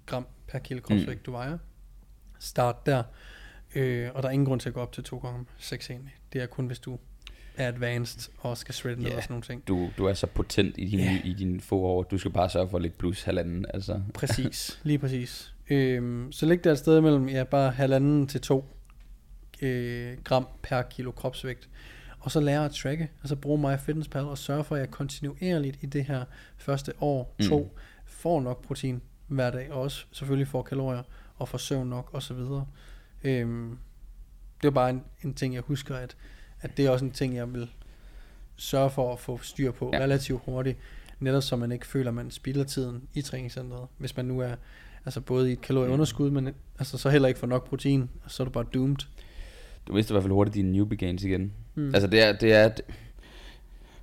gram 0.05 0.27
per 0.47 0.59
kilo 0.59 0.81
kropsvægt, 0.81 1.19
mm. 1.19 1.23
du 1.25 1.31
vejer. 1.31 1.57
Start 2.39 2.85
der. 2.85 3.03
Øh, 3.75 4.09
og 4.13 4.23
der 4.23 4.29
er 4.29 4.33
ingen 4.33 4.45
grund 4.45 4.59
til 4.59 4.69
at 4.69 4.73
gå 4.75 4.81
op 4.81 4.91
til 4.91 5.01
2,6 5.01 5.91
egentlig. 5.91 6.13
Det 6.33 6.41
er 6.41 6.45
kun, 6.45 6.65
hvis 6.67 6.79
du 6.79 6.99
er 7.57 7.67
advanced 7.67 8.31
og 8.39 8.57
skal 8.57 8.73
shredde 8.75 9.01
Ja. 9.01 9.15
og 9.15 9.23
sådan 9.23 9.33
nogle 9.33 9.43
ting. 9.43 9.67
Du, 9.67 9.89
du 9.97 10.05
er 10.05 10.13
så 10.13 10.27
potent 10.27 10.75
i 10.77 10.85
dine, 10.85 11.03
yeah. 11.03 11.25
i 11.27 11.33
dine 11.33 11.61
få 11.61 11.79
år. 11.79 12.03
Du 12.03 12.17
skal 12.17 12.31
bare 12.31 12.49
sørge 12.49 12.69
for 12.69 12.77
at 12.77 12.81
lægge 12.81 12.97
plus 12.97 13.23
halvanden. 13.23 13.65
Altså. 13.73 14.01
Præcis, 14.13 14.79
lige 14.83 14.97
præcis. 14.99 15.53
Øhm, 15.69 16.31
så 16.31 16.45
lig 16.45 16.63
der 16.63 16.71
et 16.71 16.77
sted 16.77 17.01
mellem 17.01 17.29
ja, 17.29 17.43
bare 17.43 17.71
halvanden 17.71 18.27
til 18.27 18.41
to 18.41 18.65
øh, 19.61 20.17
gram 20.23 20.47
per 20.63 20.81
kilo 20.81 21.11
kropsvægt. 21.11 21.69
Og 22.19 22.31
så 22.31 22.39
lære 22.39 22.65
at 22.65 22.71
tracke, 22.71 23.09
og 23.23 23.29
så 23.29 23.35
bruge 23.35 23.61
mig 23.61 23.79
FitnessPal 23.79 24.23
og 24.23 24.37
sørge 24.37 24.63
for, 24.63 24.75
at 24.75 24.79
jeg 24.81 24.91
kontinuerligt 24.91 25.77
i 25.81 25.85
det 25.85 26.05
her 26.05 26.23
første 26.57 26.93
år, 27.01 27.35
Mm. 27.39 27.45
to, 27.47 27.77
får 28.05 28.41
nok 28.41 28.63
protein 28.65 29.01
hver 29.27 29.51
dag, 29.51 29.71
og 29.71 29.81
også 29.81 30.05
selvfølgelig 30.11 30.47
får 30.47 30.61
kalorier, 30.61 31.03
og 31.37 31.47
får 31.49 31.57
søvn 31.57 31.89
nok, 31.89 32.09
og 32.13 32.23
så 32.23 32.33
videre. 32.33 32.65
Øhm, 33.23 33.77
det 34.61 34.67
er 34.67 34.71
bare 34.71 34.89
en, 34.89 35.03
en 35.23 35.33
ting, 35.33 35.53
jeg 35.53 35.63
husker, 35.67 35.95
at, 35.95 36.15
at 36.61 36.77
det 36.77 36.85
er 36.85 36.89
også 36.89 37.05
en 37.05 37.11
ting, 37.11 37.35
jeg 37.35 37.53
vil 37.53 37.69
sørge 38.55 38.89
for 38.89 39.13
at 39.13 39.19
få 39.19 39.39
styr 39.41 39.71
på 39.71 39.89
Ja. 39.93 39.99
relativt 39.99 40.41
hurtigt, 40.45 40.77
netop 41.19 41.43
så 41.43 41.55
man 41.55 41.71
ikke 41.71 41.87
føler, 41.87 42.07
at 42.09 42.15
man 42.15 42.31
spilder 42.31 42.63
tiden 42.63 43.01
i 43.13 43.21
træningscenteret, 43.21 43.87
hvis 43.97 44.17
man 44.17 44.25
nu 44.25 44.39
er 44.39 44.55
altså 45.05 45.21
både 45.21 45.49
i 45.49 45.53
et 45.53 45.61
kalorieunderskud, 45.61 46.29
men 46.31 46.49
altså 46.79 46.97
så 46.97 47.09
heller 47.09 47.27
ikke 47.27 47.39
får 47.39 47.47
nok 47.47 47.69
protein, 47.69 48.09
og 48.25 48.31
så 48.31 48.43
er 48.43 48.45
du 48.45 48.51
bare 48.51 48.65
doomed. 48.73 48.95
Du 49.87 49.93
vidste 49.93 50.11
i 50.11 50.13
hvert 50.13 50.23
fald 50.23 50.33
hurtigt 50.33 50.53
dine 50.55 50.71
newbie 50.71 50.97
gains 50.97 51.23
igen. 51.23 51.53
Mm. 51.75 51.87
Altså 51.93 52.07
det 52.07 52.27
er, 52.27 52.33
det 52.37 52.53
er, 52.53 52.69
det, 52.69 52.85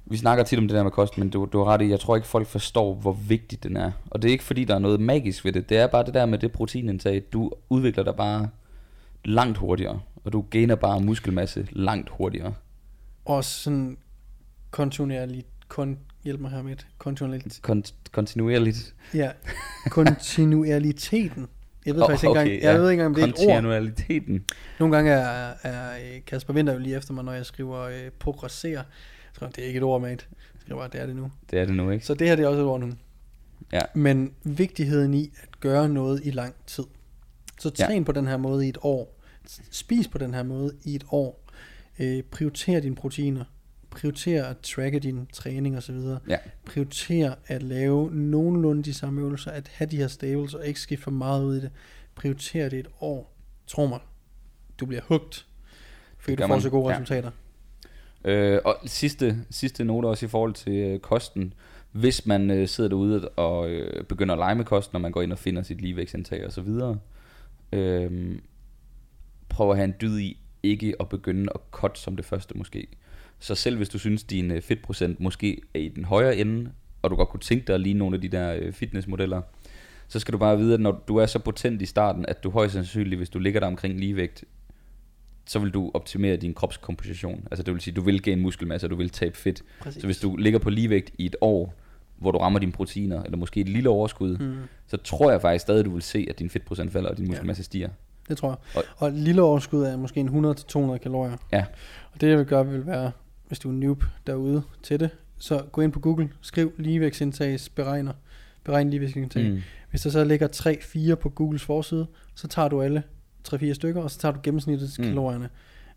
vi 0.06 0.16
snakker 0.16 0.44
tit 0.44 0.58
om 0.58 0.68
det 0.68 0.74
der 0.76 0.82
med 0.82 0.90
kost, 0.90 1.18
men 1.18 1.30
du, 1.30 1.48
du 1.52 1.58
har 1.58 1.64
ret 1.64 1.82
i, 1.82 1.90
jeg 1.90 2.00
tror 2.00 2.16
ikke 2.16 2.28
folk 2.28 2.46
forstår, 2.46 2.94
hvor 2.94 3.12
vigtig 3.12 3.62
den 3.62 3.76
er. 3.76 3.92
Og 4.10 4.22
det 4.22 4.28
er 4.28 4.32
ikke 4.32 4.44
fordi, 4.44 4.64
der 4.64 4.74
er 4.74 4.78
noget 4.78 5.00
magisk 5.00 5.44
ved 5.44 5.52
det. 5.52 5.68
Det 5.68 5.78
er 5.78 5.86
bare 5.86 6.04
det 6.04 6.14
der 6.14 6.26
med 6.26 6.38
det 6.38 6.52
proteinindtag. 6.52 7.22
Du 7.32 7.52
udvikler 7.68 8.04
dig 8.04 8.16
bare 8.16 8.48
langt 9.24 9.58
hurtigere, 9.58 10.00
og 10.24 10.32
du 10.32 10.44
gainer 10.50 10.74
bare 10.74 11.00
muskelmasse 11.00 11.68
langt 11.70 12.10
hurtigere. 12.10 12.54
Og 13.24 13.44
sådan 13.44 13.98
kontinuerligt, 14.70 15.46
kon, 15.68 15.98
hjælp 16.24 16.40
mig 16.40 16.50
her 16.50 16.62
med 16.62 16.76
kontinuerligt, 16.98 17.60
Kont- 17.68 17.94
kontinuerligt. 18.12 18.94
ja, 19.14 19.30
kontinualiteten. 19.90 21.46
Jeg 21.86 21.94
ved 21.94 22.02
faktisk 22.08 22.24
ikke 22.24 22.30
Okay, 22.30 22.40
engang, 22.40 22.62
jeg 22.62 22.72
ja. 22.74 22.78
ved 22.78 22.90
ikke 22.90 23.02
engang, 23.02 23.06
om 23.06 23.14
det 23.14 23.22
er 23.22 23.26
et 23.44 24.30
ord. 24.30 24.40
Nogle 24.78 24.96
gange 24.96 25.10
er, 25.12 25.54
er 25.62 25.90
øh, 26.14 26.20
Kasper 26.26 26.54
Winter 26.54 26.72
jo 26.72 26.78
lige 26.78 26.96
efter 26.96 27.12
mig, 27.14 27.24
når 27.24 27.32
jeg 27.32 27.46
skriver 27.46 27.80
øh, 27.80 28.10
progressere. 28.18 28.82
Så 29.32 29.46
det 29.46 29.58
er 29.58 29.66
ikke 29.66 29.76
et 29.76 29.82
ord, 29.82 30.00
mate. 30.00 30.24
Jeg 30.30 30.60
skriver 30.60 30.80
bare, 30.80 30.88
det 30.92 31.00
er 31.00 31.06
det 31.06 31.16
nu. 31.16 31.30
Det 31.50 31.58
er 31.58 31.64
det 31.64 31.74
nu, 31.76 31.90
ikke? 31.90 32.06
Så 32.06 32.14
det 32.14 32.28
her 32.28 32.36
det 32.36 32.44
er 32.44 32.48
også 32.48 32.60
et 32.60 32.66
ord 32.66 32.80
nu. 32.80 32.90
Ja. 33.72 33.80
Men 33.94 34.32
vigtigheden 34.44 35.14
i 35.14 35.32
at 35.42 35.60
gøre 35.60 35.88
noget 35.88 36.20
i 36.24 36.30
lang 36.30 36.54
tid. 36.66 36.84
Så 37.60 37.72
Ja. 37.78 37.84
træn 37.86 38.04
på 38.04 38.12
den 38.12 38.26
her 38.26 38.36
måde 38.36 38.66
i 38.66 38.68
et 38.68 38.78
år. 38.82 39.14
Spis 39.70 40.08
på 40.08 40.18
den 40.18 40.34
her 40.34 40.42
måde 40.42 40.72
i 40.84 40.94
et 40.94 41.04
år. 41.10 41.44
Øh, 41.98 42.22
prioriter 42.22 42.80
dine 42.80 42.94
proteiner. 42.94 43.44
Prioriter 43.90 44.44
at 44.44 44.56
tracke 44.58 44.98
din 44.98 45.26
træning 45.32 45.76
osv. 45.76 45.96
Ja. 46.28 46.36
Prioriter 46.66 47.34
at 47.46 47.62
lave 47.62 48.10
nogenlunde 48.14 48.82
de 48.82 48.94
samme 48.94 49.20
øvelser. 49.20 49.50
At 49.50 49.68
have 49.74 49.90
de 49.90 49.96
her 49.96 50.08
stables 50.08 50.54
og 50.54 50.66
ikke 50.66 50.80
skifte 50.80 51.02
for 51.04 51.10
meget 51.10 51.44
ud 51.44 51.56
i 51.56 51.60
det. 51.60 51.70
Prioriter 52.14 52.68
det 52.68 52.78
et 52.78 52.88
år. 53.00 53.34
Tro 53.66 53.86
mig, 53.86 54.00
du 54.80 54.86
bliver 54.86 55.02
hugt. 55.04 55.46
Fordi 56.18 56.36
du 56.36 56.42
får 56.42 56.48
man. 56.48 56.60
så 56.60 56.70
gode 56.70 56.88
Ja. 56.92 56.94
resultater. 56.94 57.30
Øh, 58.24 58.58
og 58.64 58.76
sidste, 58.86 59.36
sidste 59.50 59.84
note 59.84 60.06
også 60.06 60.26
i 60.26 60.28
forhold 60.28 60.54
til 60.54 60.72
øh, 60.72 61.00
kosten. 61.00 61.54
Hvis 61.92 62.26
man 62.26 62.50
øh, 62.50 62.68
sidder 62.68 62.88
derude 62.90 63.28
og 63.28 63.70
øh, 63.70 64.04
begynder 64.04 64.34
at 64.34 64.38
lege 64.38 64.54
med 64.54 64.64
kosten, 64.64 64.94
når 64.94 65.00
man 65.00 65.12
går 65.12 65.22
ind 65.22 65.32
og 65.32 65.38
finder 65.38 65.62
sit 65.62 65.80
ligevægtsindtag 65.80 66.46
og 66.46 66.52
så 66.52 66.60
videre, 66.60 66.98
øh, 67.72 68.38
prøv 69.48 69.70
at 69.70 69.76
have 69.76 69.84
en 69.84 69.94
dyd 70.00 70.18
i 70.18 70.38
ikke 70.62 70.94
at 71.00 71.08
begynde 71.08 71.52
at 71.54 71.60
cut 71.70 71.98
som 71.98 72.16
det 72.16 72.24
første 72.24 72.58
måske. 72.58 72.86
Så 73.38 73.54
selv 73.54 73.76
hvis 73.76 73.88
du 73.88 73.98
synes, 73.98 74.22
din 74.22 74.50
øh, 74.50 74.62
fedtprocent 74.62 75.20
måske 75.20 75.60
er 75.74 75.78
i 75.78 75.88
den 75.88 76.04
højere 76.04 76.36
ende, 76.36 76.70
og 77.02 77.10
du 77.10 77.16
godt 77.16 77.28
kunne 77.28 77.40
tænke 77.40 77.66
dig 77.66 77.74
at 77.74 77.80
ligne 77.80 77.98
nogle 77.98 78.14
af 78.14 78.20
de 78.20 78.28
der 78.28 78.54
øh, 78.60 78.72
fitnessmodeller, 78.72 79.42
så 80.08 80.18
skal 80.18 80.32
du 80.32 80.38
bare 80.38 80.58
vide, 80.58 80.74
at 80.74 80.80
når 80.80 81.04
du 81.08 81.16
er 81.16 81.26
så 81.26 81.38
potent 81.38 81.82
i 81.82 81.86
starten, 81.86 82.24
at 82.28 82.44
du 82.44 82.50
højst 82.50 82.72
sandsynligt, 82.72 83.18
hvis 83.18 83.30
du 83.30 83.38
ligger 83.38 83.60
der 83.60 83.66
omkring 83.66 84.00
ligevægt, 84.00 84.44
så 85.46 85.58
vil 85.58 85.70
du 85.70 85.90
optimere 85.94 86.36
din 86.36 86.54
kropskomposition. 86.54 87.48
Altså 87.50 87.62
det 87.62 87.74
vil 87.74 87.80
sige, 87.80 87.94
du 87.94 88.00
vil 88.00 88.22
gain 88.22 88.40
muskelmasse, 88.40 88.86
og 88.86 88.90
du 88.90 88.96
vil 88.96 89.10
tabe 89.10 89.36
fedt. 89.36 89.62
Præcis. 89.80 90.00
Så 90.00 90.06
hvis 90.06 90.18
du 90.18 90.36
ligger 90.36 90.58
på 90.58 90.70
ligevægt 90.70 91.10
i 91.18 91.26
et 91.26 91.36
år, 91.40 91.74
hvor 92.18 92.30
du 92.30 92.38
rammer 92.38 92.58
dine 92.58 92.72
proteiner, 92.72 93.22
eller 93.22 93.38
måske 93.38 93.60
et 93.60 93.68
lille 93.68 93.88
overskud, 93.88 94.36
mm. 94.38 94.56
Så 94.86 94.96
tror 94.96 95.30
jeg 95.30 95.40
faktisk 95.40 95.62
stadig, 95.62 95.84
du 95.84 95.90
vil 95.90 96.02
se, 96.02 96.26
at 96.30 96.38
din 96.38 96.50
fedtprocent 96.50 96.92
falder, 96.92 97.10
og 97.10 97.16
din 97.16 97.26
muskelmasse 97.28 97.62
stiger. 97.62 97.88
det 98.28 98.36
tror 98.38 98.48
jeg. 98.48 98.56
Og- 98.74 98.82
Og, 98.96 99.08
et 99.08 99.14
lille 99.14 99.42
overskud 99.42 99.82
er 99.82 99.96
måske 99.96 100.20
en 100.20 100.28
100-200 100.28 100.98
kalorier. 100.98 101.36
Ja. 101.52 101.64
Og 102.12 102.20
det 102.20 102.28
jeg 102.28 102.38
vil 102.38 102.46
gøre, 102.46 102.66
vil 102.68 102.86
være, 102.86 103.10
hvis 103.48 103.58
du 103.58 103.68
er 103.68 103.72
noob 103.72 104.04
derude 104.26 104.62
til 104.82 105.00
det, 105.00 105.10
så 105.38 105.62
gå 105.72 105.80
ind 105.80 105.92
på 105.92 106.00
Google, 106.00 106.28
skriv 106.40 106.72
ligevægtsindtags 106.78 107.68
beregner, 107.68 108.12
beregn 108.64 108.90
ligevægtsindtag. 108.90 109.50
Mm. 109.50 109.60
Hvis 109.90 110.00
der 110.00 110.10
så 110.10 110.24
ligger 110.24 110.48
3-4 111.12 111.14
på 111.14 111.28
Googles 111.28 111.62
forside, 111.64 112.06
så 112.34 112.48
tager 112.48 112.68
du 112.68 112.82
alle 112.82 113.02
3-4 113.48 113.72
stykker, 113.72 114.02
og 114.02 114.10
så 114.10 114.18
tager 114.18 114.32
du 114.32 114.40
gennemsnittet 114.42 114.94
mm. 114.98 115.04
kalorierne. 115.04 115.48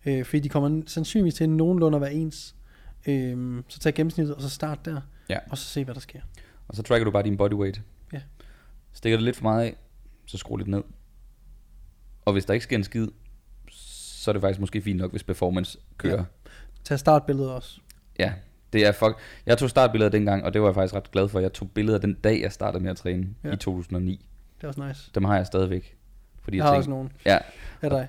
Øh, 0.05 0.25
fordi 0.25 0.39
de 0.39 0.49
kommer 0.49 0.81
sandsynligvis 0.87 1.33
til 1.33 1.49
nogenlunde 1.49 1.95
at 1.95 2.01
være 2.01 2.13
ens. 2.13 2.55
Øh, 3.07 3.63
så 3.67 3.79
tag 3.79 3.93
gennemsnittet, 3.93 4.35
og 4.35 4.41
så 4.41 4.49
start 4.49 4.85
der, 4.85 5.01
Ja. 5.31 5.39
og 5.49 5.57
så 5.57 5.65
se, 5.65 5.83
hvad 5.83 5.93
der 5.95 6.01
sker. 6.01 6.21
Og 6.67 6.75
så 6.75 6.83
tracker 6.83 7.05
du 7.05 7.11
bare 7.11 7.23
din 7.23 7.37
body 7.37 7.53
weight. 7.53 7.81
Ja. 8.13 8.21
Stikker 8.93 9.17
det 9.17 9.23
lidt 9.25 9.35
for 9.35 9.43
meget 9.43 9.65
af, 9.65 9.75
så 10.25 10.37
skru 10.37 10.55
lidt 10.57 10.67
ned. 10.67 10.83
Og 12.25 12.33
hvis 12.33 12.45
der 12.45 12.53
ikke 12.53 12.63
sker 12.63 12.77
en 12.77 12.83
skid, 12.83 13.07
så 13.71 14.31
er 14.31 14.33
det 14.33 14.41
faktisk 14.41 14.59
måske 14.59 14.81
fint 14.81 14.97
nok, 14.99 15.11
hvis 15.11 15.23
performance 15.23 15.77
kører. 15.97 16.17
Ja. 16.17 16.23
Tag 16.83 16.99
startbilledet 16.99 17.51
også. 17.51 17.79
Ja, 18.19 18.33
det 18.73 18.85
er 18.85 18.91
fuck. 18.91 19.17
Jeg 19.45 19.57
tog 19.57 19.69
startbilleder 19.69 20.11
dengang, 20.11 20.43
og 20.43 20.53
det 20.53 20.61
var 20.61 20.67
jeg 20.67 20.75
faktisk 20.75 20.95
ret 20.95 21.11
glad 21.11 21.27
for. 21.29 21.39
Jeg 21.39 21.53
tog 21.53 21.71
billeder 21.71 21.97
den 21.97 22.13
dag, 22.13 22.41
jeg 22.41 22.51
startede 22.51 22.83
med 22.83 22.91
at 22.91 22.97
træne 22.97 23.27
Ja. 23.43 23.51
i 23.53 23.57
2009. 23.57 24.25
Det 24.57 24.63
er 24.63 24.67
også 24.67 24.87
nice. 24.87 25.11
Dem 25.15 25.23
har 25.23 25.35
jeg 25.35 25.45
stadigvæk. 25.45 25.97
Fordi 26.41 26.57
Jeg 26.57 26.63
jeg, 26.63 26.69
har 26.69 26.73
tænkte, 26.75 26.79
også 26.79 26.89
nogen. 26.89 27.11
ja, 27.25 27.37
Af 27.81 27.89
dig. 27.89 28.07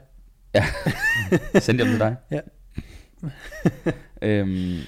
sendte 1.63 1.85
jeg 1.85 1.91
dem 1.93 1.99
til 1.99 1.99
dig? 1.99 2.17
Ja. 2.31 2.41
øhm, 4.23 4.79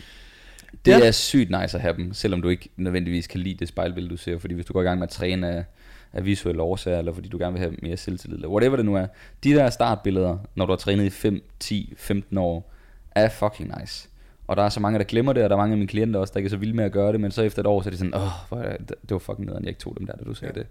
det 0.84 0.90
Ja. 0.90 1.06
er 1.06 1.10
sygt 1.10 1.50
nice 1.50 1.76
at 1.76 1.80
have 1.80 1.96
dem, 1.96 2.12
selvom 2.12 2.42
du 2.42 2.48
ikke 2.48 2.68
nødvendigvis 2.76 3.26
kan 3.26 3.40
lide 3.40 3.54
det 3.54 3.68
spejlbillede, 3.68 4.10
du 4.12 4.16
ser. 4.16 4.38
Fordi 4.38 4.54
hvis 4.54 4.66
du 4.66 4.72
går 4.72 4.80
i 4.80 4.84
gang 4.84 4.98
med 4.98 5.06
at 5.06 5.10
træne 5.12 5.48
af, 5.50 5.64
af 6.12 6.24
visuelle 6.24 6.62
årsager, 6.62 6.98
eller 6.98 7.12
fordi 7.12 7.28
du 7.28 7.38
gerne 7.38 7.52
vil 7.52 7.60
have 7.60 7.76
mere 7.82 7.96
selvtillid, 7.96 8.36
eller 8.36 8.48
whatever 8.48 8.76
det 8.76 8.84
nu 8.84 8.94
er. 8.96 9.06
De 9.44 9.50
der 9.50 9.70
startbilleder, 9.70 10.38
når 10.54 10.66
du 10.66 10.72
har 10.72 10.76
trænet 10.76 11.04
i 11.04 11.10
5, 11.10 11.42
10, 11.60 11.94
15 11.96 12.38
år, 12.38 12.72
er 13.10 13.28
fucking 13.28 13.72
nice. 13.80 14.08
Og 14.46 14.56
der 14.56 14.62
er 14.62 14.68
så 14.68 14.80
mange, 14.80 14.98
der 14.98 15.04
glemmer 15.04 15.32
det, 15.32 15.42
og 15.44 15.50
der 15.50 15.56
er 15.56 15.60
mange 15.60 15.72
af 15.72 15.78
mine 15.78 15.88
klienter 15.88 16.20
også, 16.20 16.32
der 16.32 16.38
ikke 16.38 16.46
er 16.46 16.50
så 16.50 16.56
vilde 16.56 16.74
med 16.76 16.84
at 16.84 16.92
gøre 16.92 17.12
det, 17.12 17.20
men 17.20 17.30
så 17.30 17.42
efter 17.42 17.60
et 17.62 17.66
år, 17.66 17.82
så 17.82 17.88
er 17.88 17.90
de 17.90 17.96
sådan, 17.98 18.14
åh, 18.14 18.20
hvor 18.48 18.58
det, 18.62 18.88
det 18.88 19.10
var 19.10 19.18
fucking 19.18 19.46
nederen, 19.46 19.64
jeg 19.64 19.68
ikke 19.68 19.80
tog 19.80 19.96
dem 19.98 20.06
der, 20.06 20.16
da 20.16 20.24
du 20.24 20.34
sagde 20.34 20.52
Ja. 20.56 20.60
det. 20.60 20.68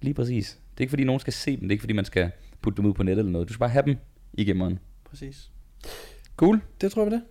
Lige 0.00 0.14
præcis. 0.14 0.48
Det 0.74 0.80
er 0.80 0.82
ikke 0.82 0.90
fordi, 0.90 1.04
nogen 1.04 1.20
skal 1.20 1.32
se 1.32 1.50
dem, 1.50 1.60
det 1.60 1.66
er 1.68 1.72
ikke 1.72 1.82
fordi, 1.82 1.92
man 1.92 2.04
skal 2.04 2.30
putte 2.62 2.76
dem 2.76 2.86
ud 2.86 2.94
på 2.94 3.02
nettet 3.02 3.18
eller 3.22 3.32
noget. 3.32 3.48
Du 3.48 3.52
skal 3.52 3.60
bare 3.60 3.68
have 3.70 3.82
dem 3.86 3.96
i 4.32 4.44
gemmeren. 4.44 4.78
Præcis. 5.10 5.50
Cool. 6.36 6.60
Det 6.80 6.92
tror 6.92 7.02
jeg 7.02 7.10
det. 7.10 7.22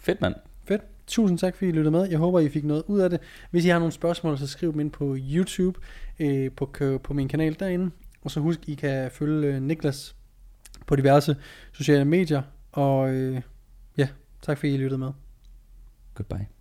Fedt, 0.00 0.20
mand. 0.20 0.34
Fedt. 0.64 0.82
Tusind 1.06 1.38
tak, 1.38 1.56
fordi 1.56 1.68
I 1.68 1.72
lyttede 1.72 1.90
med. 1.90 2.08
Jeg 2.08 2.18
håber, 2.18 2.40
I 2.40 2.48
fik 2.48 2.64
noget 2.64 2.82
ud 2.86 3.00
af 3.00 3.10
det. 3.10 3.20
Hvis 3.50 3.64
I 3.64 3.68
har 3.68 3.78
nogle 3.78 3.92
spørgsmål, 3.92 4.38
så 4.38 4.46
skriv 4.46 4.72
dem 4.72 4.80
ind 4.80 4.90
på 4.90 5.16
YouTube, 5.18 5.80
øh, 6.18 6.50
på, 6.52 6.70
på 7.04 7.14
min 7.14 7.28
kanal 7.28 7.56
derinde. 7.60 7.90
Og 8.22 8.30
så 8.30 8.40
husk, 8.40 8.68
I 8.68 8.74
kan 8.74 9.10
følge 9.10 9.54
øh, 9.54 9.62
Niklas 9.62 10.16
på 10.86 10.96
diverse 10.96 11.36
sociale 11.72 12.04
medier. 12.04 12.42
Og 12.72 13.14
øh, 13.14 13.40
ja, 13.96 14.08
tak 14.42 14.58
fordi 14.58 14.74
I 14.74 14.76
lyttede 14.76 14.98
med. 14.98 15.10
Goodbye. 16.14 16.55